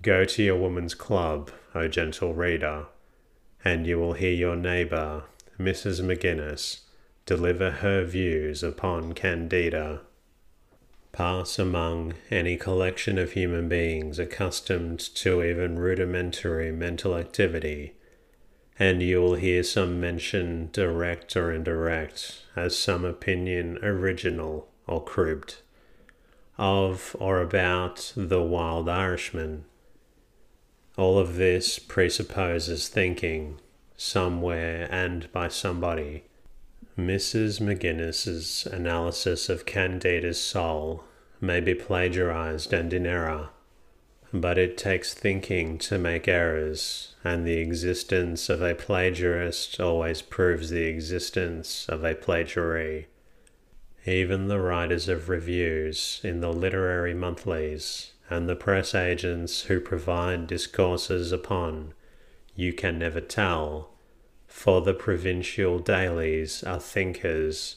Go 0.04 0.26
to 0.26 0.42
your 0.42 0.56
woman's 0.56 0.94
club, 0.94 1.50
O 1.74 1.88
gentle 1.88 2.34
reader, 2.34 2.88
and 3.64 3.86
you 3.86 3.98
will 3.98 4.12
hear 4.12 4.34
your 4.34 4.54
neighbour, 4.54 5.22
Mrs. 5.58 6.02
McGinnis, 6.02 6.80
deliver 7.24 7.70
her 7.70 8.04
views 8.04 8.62
upon 8.62 9.14
Candida. 9.14 10.02
Pass 11.12 11.58
among 11.58 12.12
any 12.30 12.58
collection 12.58 13.16
of 13.16 13.32
human 13.32 13.66
beings 13.66 14.18
accustomed 14.18 15.00
to 15.14 15.42
even 15.42 15.78
rudimentary 15.78 16.70
mental 16.70 17.16
activity, 17.16 17.94
and 18.78 19.02
you 19.02 19.22
will 19.22 19.36
hear 19.36 19.62
some 19.62 20.02
mention, 20.02 20.68
direct 20.70 21.34
or 21.34 21.50
indirect, 21.50 22.42
as 22.54 22.76
some 22.76 23.06
opinion 23.06 23.78
original 23.82 24.68
or 24.86 25.02
cribbed, 25.02 25.62
of 26.58 27.16
or 27.18 27.40
about 27.40 28.12
the 28.14 28.42
wild 28.42 28.86
Irishman 28.86 29.64
all 30.96 31.18
of 31.18 31.37
this 31.37 31.78
presupposes 31.78 32.88
thinking 32.88 33.61
somewhere 33.96 34.88
and 34.90 35.30
by 35.33 35.48
somebody. 35.48 36.24
Mrs. 36.96 37.61
McGinnis's 37.61 38.66
analysis 38.66 39.48
of 39.48 39.66
Candida's 39.66 40.40
soul 40.40 41.04
may 41.40 41.61
be 41.61 41.74
plagiarized 41.74 42.72
and 42.72 42.92
in 42.92 43.07
error, 43.07 43.48
but 44.33 44.57
it 44.57 44.78
takes 44.78 45.12
thinking 45.12 45.78
to 45.78 45.98
make 45.98 46.28
errors, 46.28 47.14
and 47.24 47.44
the 47.44 47.59
existence 47.59 48.48
of 48.48 48.62
a 48.62 48.74
plagiarist 48.74 49.80
always 49.80 50.22
proves 50.22 50.70
the 50.70 50.85
existence 50.85 51.87
of 51.88 52.04
a 52.04 52.14
plagiary. 52.14 53.09
Even 54.07 54.46
the 54.46 54.61
writers 54.61 55.09
of 55.09 55.28
reviews 55.28 56.20
in 56.22 56.40
the 56.40 56.52
literary 56.52 57.14
monthlies 57.14 58.12
and 58.30 58.48
the 58.48 58.56
press 58.56 58.94
agents 58.94 59.62
who 59.62 59.80
provide 59.80 60.46
discourses 60.46 61.32
upon 61.32 61.92
You 62.54 62.72
Can 62.72 62.98
Never 62.98 63.20
Tell, 63.20 63.90
for 64.46 64.80
the 64.80 64.94
provincial 64.94 65.78
dailies 65.78 66.62
are 66.62 66.81
thinkers, 66.81 67.77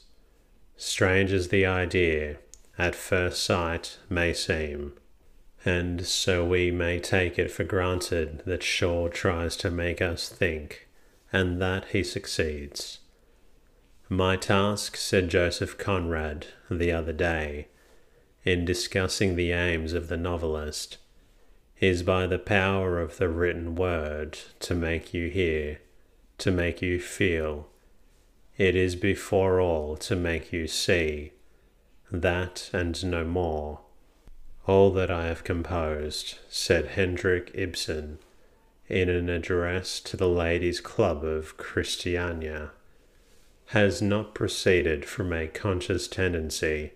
strange 0.76 1.34
as 1.34 1.50
the 1.50 1.66
idea 1.66 2.38
at 2.78 2.96
first 2.96 3.44
sight 3.44 3.98
may 4.10 4.34
seem. 4.34 4.94
And 5.66 6.06
so 6.06 6.46
we 6.46 6.72
may 6.72 7.00
take 7.00 7.38
it 7.38 7.52
for 7.52 7.64
granted 7.64 8.44
that 8.46 8.64
Shaw 8.64 9.10
tries 9.10 9.58
to 9.58 9.72
make 9.72 10.02
us 10.02 10.30
think, 10.30 10.88
and 11.34 11.62
that 11.62 11.86
he 11.90 12.04
succeeds. 12.04 13.00
My 14.08 14.38
task, 14.38 14.96
said 14.96 15.28
Joseph 15.28 15.78
Conrad 15.78 16.48
the 16.72 16.92
other 16.94 17.12
day, 17.12 17.68
in 18.48 18.64
discussing 18.64 19.36
the 19.36 19.52
aims 19.52 19.92
of 19.92 20.08
the 20.08 20.16
novelist 20.16 20.98
is 21.82 22.02
by 22.02 22.26
the 22.26 22.40
power 22.40 22.98
of 22.98 23.18
the 23.18 23.28
written 23.28 23.76
word 23.76 24.40
to 24.58 24.74
make 24.74 25.14
you 25.14 25.30
hear, 25.30 25.82
to 26.38 26.50
make 26.50 26.82
you 26.82 26.98
feel. 26.98 27.68
It 28.58 28.74
is 28.74 28.96
before 28.96 29.60
all 29.60 29.98
to 29.98 30.16
make 30.16 30.54
you 30.54 30.66
see, 30.66 31.34
that 32.10 32.70
and 32.72 33.04
no 33.04 33.26
more. 33.26 33.82
All 34.66 34.92
that 34.92 35.12
I 35.12 35.26
have 35.26 35.44
composed, 35.44 36.38
said 36.48 36.92
Henrik 36.92 37.52
Ibsen 37.54 38.18
in 38.88 39.10
an 39.10 39.28
address 39.28 40.00
to 40.00 40.16
the 40.16 40.30
Ladies' 40.30 40.80
Club 40.80 41.22
of 41.26 41.58
Christiania, 41.58 42.72
has 43.68 44.02
not 44.02 44.34
proceeded 44.34 45.04
from 45.04 45.34
a 45.34 45.48
conscious 45.48 46.08
tendency 46.08 46.94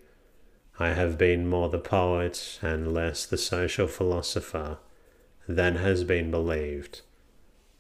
I 0.80 0.89
have 0.93 1.17
been 1.17 1.47
more 1.47 1.69
the 1.69 1.80
poet 1.80 2.59
and 2.61 2.93
less 2.93 3.26
the 3.26 3.38
social 3.38 3.88
philosopher 3.88 4.78
than 5.47 5.76
has 5.76 6.03
been 6.03 6.32
believed. 6.32 7.01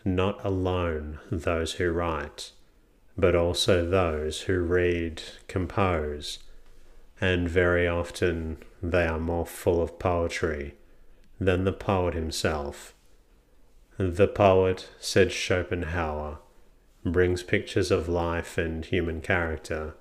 Not 0.03 0.43
alone 0.43 1.19
those 1.31 1.73
who 1.73 1.91
write, 1.91 2.51
but 3.17 3.35
also 3.35 3.87
those 3.87 4.41
who 4.41 4.59
read, 4.59 5.21
compose, 5.47 6.39
and 7.19 7.47
very 7.49 7.87
often 7.87 8.57
they 8.81 9.05
are 9.05 9.19
more 9.19 9.45
full 9.45 9.81
of 9.81 9.99
poetry 9.99 10.75
than 11.39 11.63
the 11.63 11.73
poet 11.73 12.13
himself. 12.13 12.93
The 13.97 14.27
poet, 14.27 14.89
said 14.99 15.31
Schopenhauer, 15.31 16.39
brings 17.05 17.43
pictures 17.43 17.91
of 17.91 18.09
life 18.09 18.57
and 18.57 18.85
human 18.85 19.21
character 19.21 19.95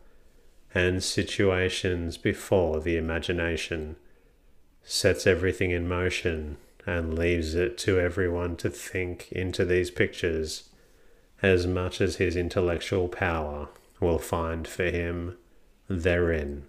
and 0.74 1.02
situations 1.02 2.16
before 2.16 2.80
the 2.80 2.96
imagination, 2.96 3.96
sets 4.82 5.26
everything 5.26 5.70
in 5.70 5.88
motion 5.88 6.56
and 6.86 7.18
leaves 7.18 7.54
it 7.54 7.76
to 7.78 7.98
everyone 7.98 8.56
to 8.56 8.70
think 8.70 9.30
into 9.32 9.64
these 9.64 9.90
pictures 9.90 10.70
as 11.42 11.66
much 11.66 12.00
as 12.00 12.16
his 12.16 12.36
intellectual 12.36 13.08
power 13.08 13.68
will 14.00 14.18
find 14.18 14.66
for 14.66 14.84
him 14.84 15.36
therein. 15.88 16.64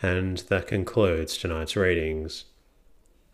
And 0.00 0.38
that 0.48 0.66
concludes 0.66 1.36
tonight's 1.36 1.76
readings. 1.76 2.44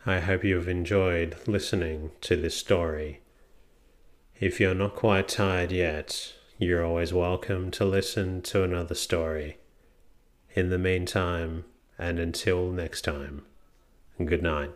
I 0.05 0.21
hope 0.21 0.45
you 0.45 0.57
have 0.57 0.69
enjoyed 0.69 1.37
listening 1.47 2.11
to 2.23 2.37
this 2.37 2.57
story. 2.57 3.21
If 4.41 4.61
you're 4.61 4.75
not 4.75 4.95
quite 4.95 5.29
tired 5.29 5.73
yet, 5.73 6.35
you're 6.61 6.85
always 6.85 7.13
welcome 7.13 7.71
to 7.71 7.85
listen 7.85 8.43
to 8.43 8.65
another 8.65 8.95
story. 8.95 9.59
In 10.55 10.71
the 10.71 10.79
meantime, 10.79 11.65
and 11.97 12.19
until 12.19 12.73
next 12.73 13.03
time, 13.03 13.43
good 14.25 14.43
night. 14.43 14.73